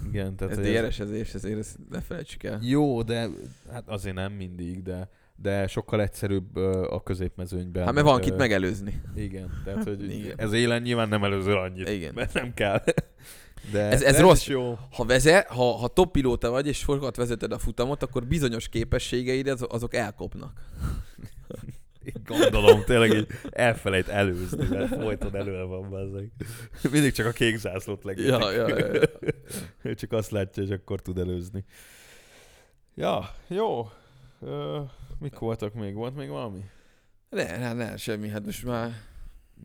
[0.08, 2.58] Igen, tehát ez DRS ezért, ezért ezt ne felejtsük el.
[2.62, 3.28] Jó, de
[3.72, 6.56] hát azért nem mindig, de de sokkal egyszerűbb
[6.90, 7.84] a középmezőnyben.
[7.84, 9.00] Hát mert van kit megelőzni.
[9.16, 10.34] Igen, tehát hogy Igen.
[10.38, 12.12] ez élen nyilván nem előző annyit, Igen.
[12.14, 12.82] mert nem kell.
[13.72, 14.46] De Ez- ez rossz.
[14.46, 14.78] jó.
[14.92, 19.46] Ha, vezet, ha, ha top pilóta vagy, és sokat vezeted a futamot, akkor bizonyos képességeid
[19.46, 20.60] az, azok elkopnak.
[22.04, 26.30] Én gondolom, tényleg így elfelejt előzni, mert folyton előre van bazzeg.
[26.90, 28.30] Mindig csak a kék zászlót legyetik.
[28.30, 29.02] Ja, ja, ja, ja.
[29.82, 31.64] Ő csak azt látja, és akkor tud előzni.
[32.94, 33.88] Ja, jó.
[34.40, 34.80] Ö,
[35.18, 35.94] mik voltak még?
[35.94, 36.60] Volt még valami?
[37.30, 38.92] Ne, ne, ne, semmi, hát most már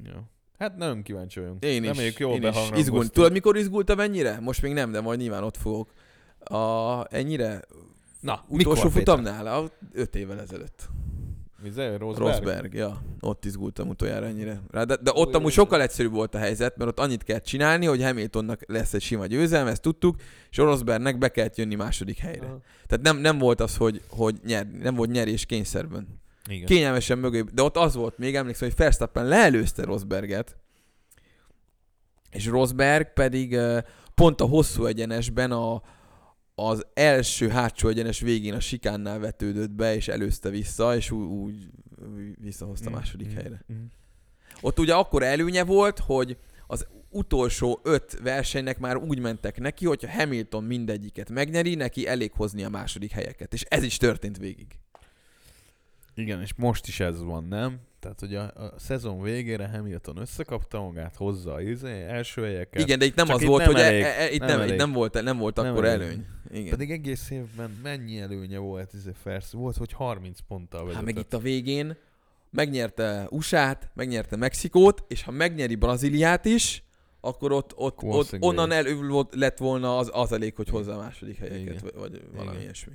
[0.04, 0.30] Ja.
[0.58, 1.64] Hát nagyon kíváncsi vagyunk.
[1.64, 3.12] én is, Reméljük jól én is izgult.
[3.12, 4.40] Tudod, mikor izgultam ennyire?
[4.40, 5.94] Most még nem, de majd nyilván ott fogok.
[6.40, 7.62] A, ennyire
[8.20, 10.90] Na, utolsó mikor, futamnál, a, öt évvel ezelőtt.
[11.64, 12.00] Péter?
[12.00, 12.28] Rosberg?
[12.28, 13.02] Rosberg, ja.
[13.20, 14.62] Ott izgultam utoljára ennyire.
[14.72, 17.86] Rá, de, de ott amúgy sokkal egyszerűbb volt a helyzet, mert ott annyit kell csinálni,
[17.86, 20.16] hogy Hamiltonnak lesz egy sima győzelme, ezt tudtuk,
[20.50, 22.46] és Rosbergnek be kellett jönni második helyre.
[22.46, 22.60] Aha.
[22.88, 26.08] Tehát nem, nem volt az, hogy, hogy nyer, nem volt nyerés kényszerben.
[26.50, 26.66] Igen.
[26.66, 30.58] Kényelmesen mögé, de ott az volt, még emlékszem, hogy Verstappen leelőzte Rosberget,
[32.32, 33.58] és Rosberg pedig
[34.16, 35.82] pont a hosszú egyenesben a,
[36.68, 41.70] az első hátsó egyenes végén a sikánnál vetődött be, és előzte vissza, és úgy, úgy
[42.42, 43.66] visszahozta Mm, második mm, helyre.
[43.74, 43.84] mm.
[44.62, 46.38] Ott ugye akkor előnye volt, hogy
[46.68, 52.64] az utolsó öt versenynek már úgy mentek neki, hogyha Hamilton mindegyiket megnyeri, neki elég hozni
[52.64, 53.54] a második helyeket.
[53.54, 54.68] És ez is történt végig.
[56.20, 57.80] Igen, és most is ez van, nem?
[58.00, 62.82] Tehát, hogy a, a szezon végére Hamilton összekapta magát, hozza az izé, első helyeket.
[62.82, 64.02] Igen, de itt nem Csak az itt volt, nem hogy elég.
[64.02, 66.02] e, e, itt Nem nem, nem, volt, nem volt Nem akkor elég.
[66.02, 66.26] előny.
[66.52, 66.70] Igen.
[66.70, 69.52] Pedig egész évben mennyi előnye volt ez a Fersz?
[69.52, 71.06] Volt, hogy 30 ponttal vezetett.
[71.06, 71.98] Hát meg itt a végén
[72.52, 76.84] megnyerte USA-t, megnyerte Mexikót, és ha megnyeri Brazíliát is,
[77.22, 81.38] akkor ott, ott, ott onnan elő lett volna az, az elég, hogy hozza a második
[81.38, 81.78] helyeket, Igen.
[81.82, 82.62] vagy, vagy valami Igen.
[82.62, 82.94] ilyesmi.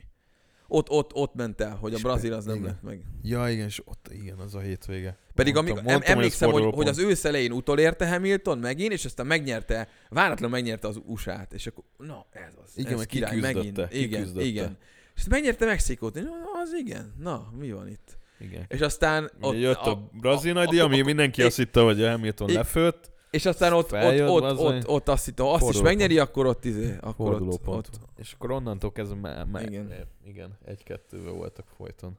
[0.68, 2.66] Ott, ott, ott ment el, hogy a brazil az nem igen.
[2.66, 3.04] lett meg.
[3.22, 5.18] Ja, igen, és ott igen, az a hétvége.
[5.34, 9.04] Pedig Mondtam- em, mondtam, emlékszem, ez hogy, hogy az ősz elején utolérte Hamilton megint, és
[9.04, 12.70] aztán megnyerte, váratlan megnyerte az USA-t, és akkor, na, ez az.
[12.74, 13.78] Igen, ez meg király, megint.
[13.78, 13.88] Igen,
[14.20, 14.44] kiküzdötte.
[14.46, 14.76] igen.
[15.16, 16.22] És megnyerte Mexikót, és
[16.62, 18.18] az igen, na, mi van itt?
[18.38, 18.64] Igen.
[18.68, 22.52] És aztán Ott, jött a, a brazil nagydíj, ami mindenki a- azt hitte, hogy Hamilton
[22.52, 23.10] lefőtt.
[23.34, 24.76] És aztán ott, ott, Feljött, ott, bazzony.
[24.76, 28.32] ott, ott azt hittem, ha azt is megnyeri, akkor ott, izé, akkor ott, ott, És
[28.32, 29.86] akkor onnantól kezdve már, már Igen.
[29.86, 32.16] igen, igen egy-kettővel voltak folyton.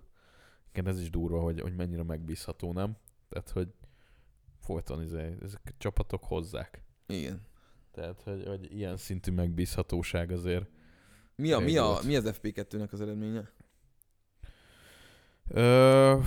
[0.72, 2.98] Igen, ez is durva, hogy, hogy mennyire megbízható, nem?
[3.30, 3.68] Tehát, hogy
[4.60, 6.84] folyton izé, ezek a csapatok hozzák.
[7.08, 7.42] igen.
[7.92, 10.66] Tehát, hogy, hogy ilyen szintű megbízhatóság azért.
[11.36, 13.52] Mi, a, mi, a, mi az FP2-nek az eredménye?
[15.48, 16.20] Ö,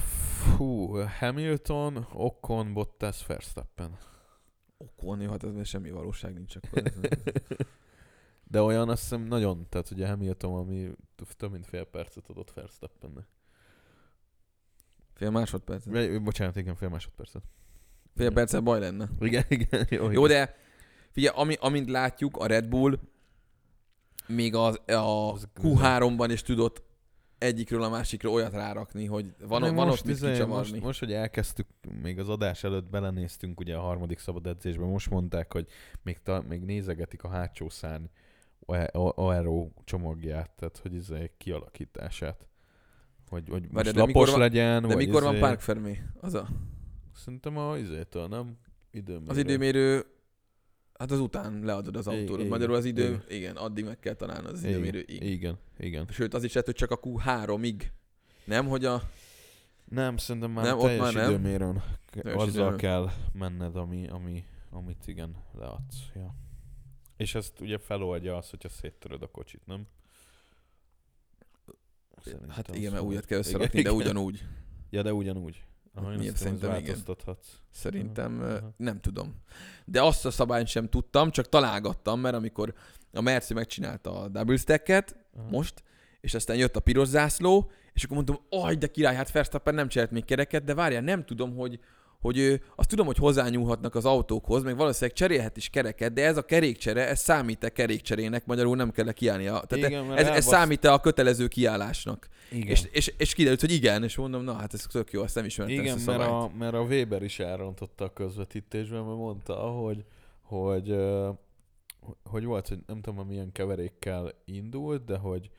[0.56, 3.98] fú, Hamilton, Ocon, Bottas, Verstappen.
[4.78, 6.82] Okon, jó, hát ez semmi valóság nincs akkor.
[8.50, 10.90] De olyan azt hiszem nagyon, tehát ugye Hamilton, ami
[11.36, 13.26] több mint fél percet adott Verstappennek.
[15.14, 15.84] Fél másodperc.
[15.84, 17.42] Vagy, Bocsánat, igen, fél másodpercet.
[18.14, 19.08] Fél perccel baj lenne.
[19.20, 19.86] Igen, igen.
[19.90, 20.56] Jó, Jó, de
[21.10, 22.98] figyelj, ami, amint látjuk, a Red Bull
[24.26, 26.82] még az, a Az Q3-ban is tudott
[27.38, 30.70] egyikről a másikra olyat rárakni, hogy van, van most, ott mit izé, kicsavarni.
[30.70, 31.66] most, most, hogy elkezdtük,
[32.02, 35.68] még az adás előtt belenéztünk ugye a harmadik szabad edzésbe, most mondták, hogy
[36.02, 38.04] még, ta, még nézegetik a hátsó szárny
[39.14, 42.46] aero csomagját, tehát hogy izé kialakítását.
[43.28, 46.02] Hogy, hogy most Várj, de lapos van- legyen, De vagy mikor van izé, Park Fermé?
[46.20, 46.48] Az a,
[47.14, 48.58] Szerintem a izétől, nem?
[48.90, 49.30] Időmérő.
[49.30, 50.04] az időmérő,
[50.98, 52.38] hát az után leadod az autóról.
[52.38, 53.22] igen, Magyarul az idő, igen.
[53.28, 55.22] igen, addig meg kell találnod az Igen, időmérőig.
[55.22, 56.06] Igen, igen.
[56.10, 57.82] Sőt, az is lehet, hogy csak a Q3-ig.
[58.44, 59.02] Nem, hogy a...
[59.84, 62.76] Nem, szerintem már Nem, nem, ott teljes már időmérőn Teljes azzal időmérőn.
[62.76, 65.96] kell menned, ami, ami, amit igen, leadsz.
[66.14, 66.34] Ja.
[67.16, 69.86] És ezt ugye feloldja az, hogyha széttöröd a kocsit, nem?
[72.24, 73.12] Szerintem Hát igen, mert volt.
[73.12, 74.00] újat kell Igen, összerakni, de igen.
[74.02, 74.44] ugyanúgy.
[74.90, 75.62] Ja, de ugyanúgy.
[75.98, 76.36] Aha, Miért?
[76.36, 76.96] Szerintem igen.
[77.70, 78.72] Szerintem aha.
[78.76, 79.34] nem tudom.
[79.84, 82.74] De azt a szabályt sem tudtam, csak találgattam, mert amikor
[83.12, 85.48] a Merci megcsinálta a double stacket, Aha.
[85.50, 85.82] most,
[86.20, 89.88] és aztán jött a piros zászló, és akkor mondtam, aj, de király, hát Verstappen nem
[89.88, 91.80] csinált még kereket, de várjál, nem tudom, hogy,
[92.20, 96.36] hogy ő, azt tudom, hogy hozzányúlhatnak az autókhoz, meg valószínűleg cserélhet is kereket, de ez
[96.36, 99.60] a kerékcsere, ez számít-e kerékcserének, magyarul nem kell kiállnia.
[99.60, 102.28] Tehát Igen, ez, ez számít-e a kötelező kiállásnak.
[102.50, 102.68] Igen.
[102.68, 105.44] És, és, és kiderült, hogy igen, és mondom, na hát ez tök jó, ezt nem
[105.44, 106.52] ismertem Igen, ezt a mert szabályt.
[106.52, 110.04] a, mert a Weber is elrontotta a közvetítésben, mert mondta, hogy,
[110.42, 110.96] hogy,
[112.24, 115.50] hogy volt, hogy nem tudom, milyen keverékkel indult, de hogy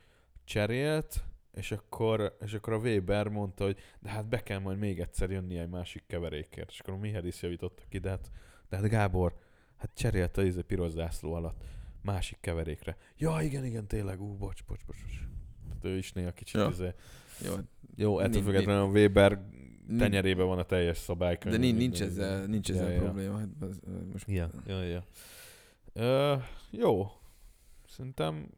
[0.44, 1.24] cserélt,
[1.54, 5.30] és akkor, és akkor a Weber mondta, hogy de hát be kell majd még egyszer
[5.30, 6.70] jönni egy másik keverékért.
[6.70, 8.30] És akkor a Mihelis javította ki, de hát,
[8.68, 9.34] de hát Gábor,
[9.76, 11.64] hát cserélt a izé piros zászló alatt
[12.02, 12.96] másik keverékre.
[13.16, 15.00] Ja, igen, igen, tényleg, ú, bocs, bocs, bocs.
[15.02, 15.18] bocs.
[15.72, 16.68] Hát ő is néha kicsit Ja.
[16.68, 16.94] izé,
[17.44, 17.52] Jó,
[17.96, 19.40] jó, ettől függetlenül a Weber
[19.98, 21.54] tenyerében van a teljes szabálykönyv.
[21.54, 23.38] de nincs, nincs ezzel, nincs ezzel Ja, probléma.
[23.38, 23.48] Hát,
[24.12, 25.04] most Ja, ja, ja.
[25.92, 26.36] Ö,
[26.70, 27.06] jó.
[27.88, 28.48] Szerintem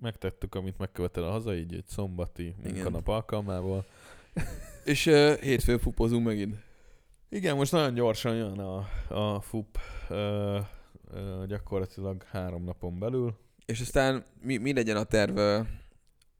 [0.00, 3.84] megtettük, amit megkövetel a haza, így egy szombati munkanap alkalmával.
[4.84, 6.56] És uh, hétfőn fupozunk megint.
[7.28, 9.78] Igen, most nagyon gyorsan jön a, a FUP
[10.08, 10.58] ö,
[11.10, 13.34] ö, gyakorlatilag három napon belül.
[13.66, 15.66] És aztán mi, mi legyen a terv?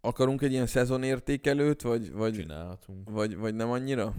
[0.00, 3.10] Akarunk egy ilyen szezonértékelőt, vagy, vagy, Csinálhatunk.
[3.10, 4.14] vagy, vagy nem annyira?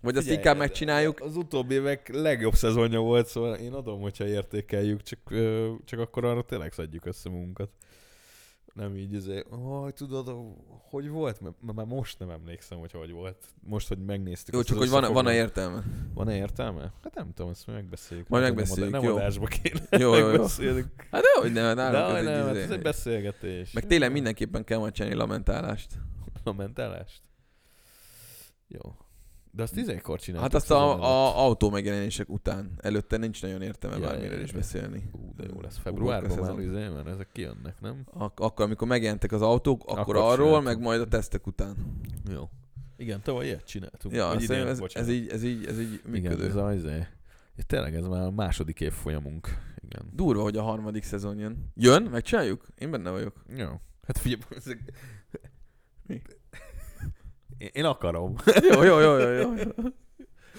[0.00, 1.20] Vagy azt Figyelj, inkább megcsináljuk?
[1.20, 5.18] Az utóbbi évek legjobb szezonja volt, szóval én adom, hogyha értékeljük, csak,
[5.84, 7.70] csak akkor arra tényleg szedjük össze munkat.
[8.74, 10.36] Nem így izé, hogy tudod,
[10.90, 11.40] hogy volt?
[11.40, 13.44] Mert már most nem emlékszem, hogy hogy volt.
[13.62, 14.54] Most, hogy megnéztük.
[14.54, 15.40] Jó, csak hogy van, van-e összefoglalót.
[15.48, 15.82] értelme?
[16.14, 16.92] Van-e értelme?
[17.02, 18.28] Hát nem tudom, ezt megbeszéljük.
[18.28, 19.16] Majd Nem megbeszéljük, Nem jó.
[19.16, 20.26] adásba kéne Jó, jó, jó.
[20.30, 20.84] megbeszélni.
[21.10, 23.72] Hát de hogy nem, De nálunk ez, nem, hát egy, ez egy beszélgetés.
[23.72, 25.94] Meg tényleg mindenképpen kell majd csinálni lamentálást.
[26.44, 27.22] A mentálást?
[28.68, 28.80] Jó.
[29.52, 30.52] De azt tizenkor csináltuk.
[30.52, 32.70] Hát azt a, a autó megjelenések után.
[32.76, 35.10] Előtte nincs nagyon értelme Ja, bármire ja, is beszélni.
[35.12, 35.78] Ú, de jó lesz.
[35.78, 36.62] Februárban már szezon.
[36.62, 38.02] izé, mert ezek kijönnek, nem?
[38.12, 40.64] Ak- akkor, amikor megjelentek az autók, akkor, Akkor arról, csináltunk.
[40.64, 41.76] meg majd a tesztek után.
[42.30, 42.48] Jó.
[42.96, 44.14] Igen, tavaly ilyet csináltunk.
[44.14, 45.10] Ja, idén, ez, ez, bocsánat.
[45.10, 46.48] így, ez, így, ez így Igen, működő.
[46.48, 47.06] ez a izé.
[47.66, 49.48] Tényleg ez már a második év folyamunk.
[49.88, 50.10] Igen.
[50.12, 51.72] Durva, hogy a harmadik szezon jön.
[51.74, 52.02] Jön?
[52.02, 52.66] Megcsináljuk?
[52.78, 53.42] Én benne vagyok.
[53.56, 53.66] Jó.
[54.06, 54.78] Hát figyelj, ezek...
[56.06, 56.22] Mi?
[57.72, 58.34] Én, akarom.
[58.72, 59.50] jó, jó, jó, jó, jó.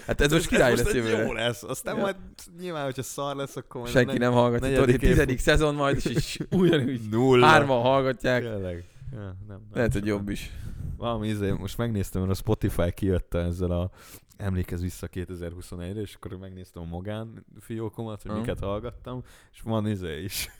[0.06, 1.22] Hát ez most király lesz jövőre.
[1.22, 2.00] Jó lesz, aztán Ja.
[2.02, 2.16] majd
[2.60, 6.38] nyilván, hogyha szar lesz, akkor majd Senki nem hallgatja, év- tizedik szezon majd, és is
[6.50, 7.46] ugyanúgy Nulla.
[7.46, 8.42] hárman hallgatják.
[8.42, 8.84] Tényleg.
[9.12, 10.50] Ja, nem, nem Lehet, hogy jobb is.
[10.96, 13.90] Valami izé, most megnéztem, mert a Spotify kijött ezzel a
[14.36, 18.40] emlékez vissza 2021-re, és akkor megnéztem a magán fiókomat, hogy Aha.
[18.40, 19.22] miket hallgattam,
[19.52, 20.50] és van izé is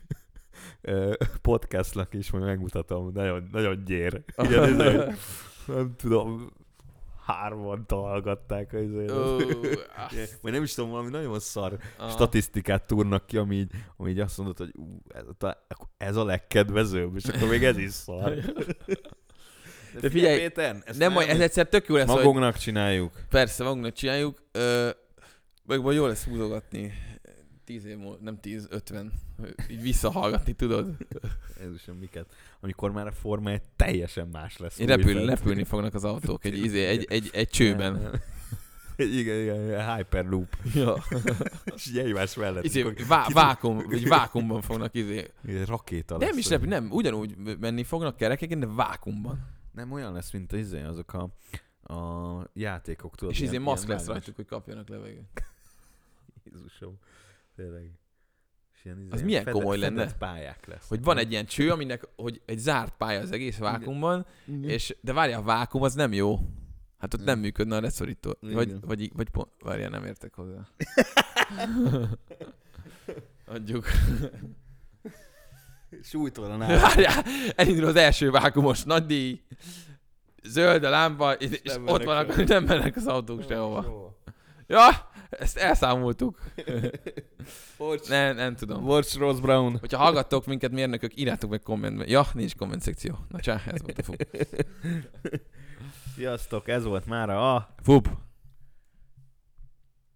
[1.43, 4.22] podcastnak is, majd megmutatom, nagyon, nagyon gyér.
[4.45, 4.99] Igen, izé,
[5.66, 6.52] nem tudom,
[7.26, 8.72] hárman hallgatták.
[8.72, 9.38] Izé, Ó,
[10.10, 12.10] Igen, Vagy nem is tudom, valami nagyon szar aha.
[12.10, 16.24] statisztikát túrnak ki, ami így, ami így azt mondod, hogy ú, ez, a, ez a
[16.24, 18.34] legkedvezőbb, és akkor még ez is szar.
[20.00, 23.12] De, figyelj, Péter, ezt Nem, majd ez egyszer tök jó lesz, hogy magunknak csináljuk.
[23.28, 24.90] persze magunknak csináljuk, ö,
[25.66, 26.92] meg majd jó lesz húzogatni
[27.73, 29.12] tíz év múlva, nem tíz, ötven,
[29.70, 30.97] így visszahallgatni, tudod?
[31.61, 32.27] Jézusom, miket?
[32.61, 34.79] Amikor már a forma egy teljesen más lesz.
[34.79, 35.29] Így repül, újfent.
[35.29, 37.95] repülni fognak az autók egy, izé, egy, egy, egy csőben.
[38.97, 40.57] igen, igen, igen, hyperloop.
[40.75, 41.05] Ja.
[41.75, 42.64] És így egymás mellett.
[42.64, 45.31] Izé, vá, vákum, vagy vákumban fognak izé.
[45.66, 46.37] rakéta Nem lesz.
[46.37, 49.47] is repül, nem, ugyanúgy menni fognak kerekeken, de vákumban.
[49.73, 51.29] Nem olyan lesz, mint az izé, azok a,
[51.95, 53.35] a játékok, tudod.
[53.35, 55.43] És izé maszk lesz rajtuk, hogy kapjanak levegőt.
[56.45, 56.99] Jézusom.
[57.62, 57.90] Tényleg.
[58.74, 60.12] És ilyen, izé, Az milyen fedett- komoly lenne?
[60.12, 60.88] pályák lesz.
[60.88, 64.70] Hogy van egy ilyen cső, aminek hogy egy zárt pálya az egész vákumban, Igen.
[64.70, 66.38] és de várjál, a vákum az nem jó.
[66.98, 67.40] Hát ott nem Mm.
[67.40, 68.36] működne a leszorító.
[68.40, 68.80] Vagy, Igen.
[68.86, 70.66] vagy, vagy pont, várjál, nem értek hozzá.
[73.46, 73.86] Adjuk.
[76.02, 76.78] Súlytalan áll.
[76.78, 77.24] Várjál,
[77.56, 79.40] elindul az első vákumos nagy díj.
[80.42, 84.10] Zöld a lámpa, és, és nem ott vannak, nem mennek az autók sehova.
[84.66, 86.39] Ja, ezt elszámoltuk.
[87.78, 88.09] Bocs.
[88.09, 88.85] Nem, nem tudom.
[88.85, 89.78] Bocs, Rose Brown.
[89.78, 92.09] Hogyha hallgattok minket, mérnökök, írjátok meg kommentben.
[92.09, 93.18] Ja, nincs komment szekció.
[93.28, 94.26] Na csá, ez volt a fub.
[96.14, 98.09] Sziasztok, ez volt már a Fub.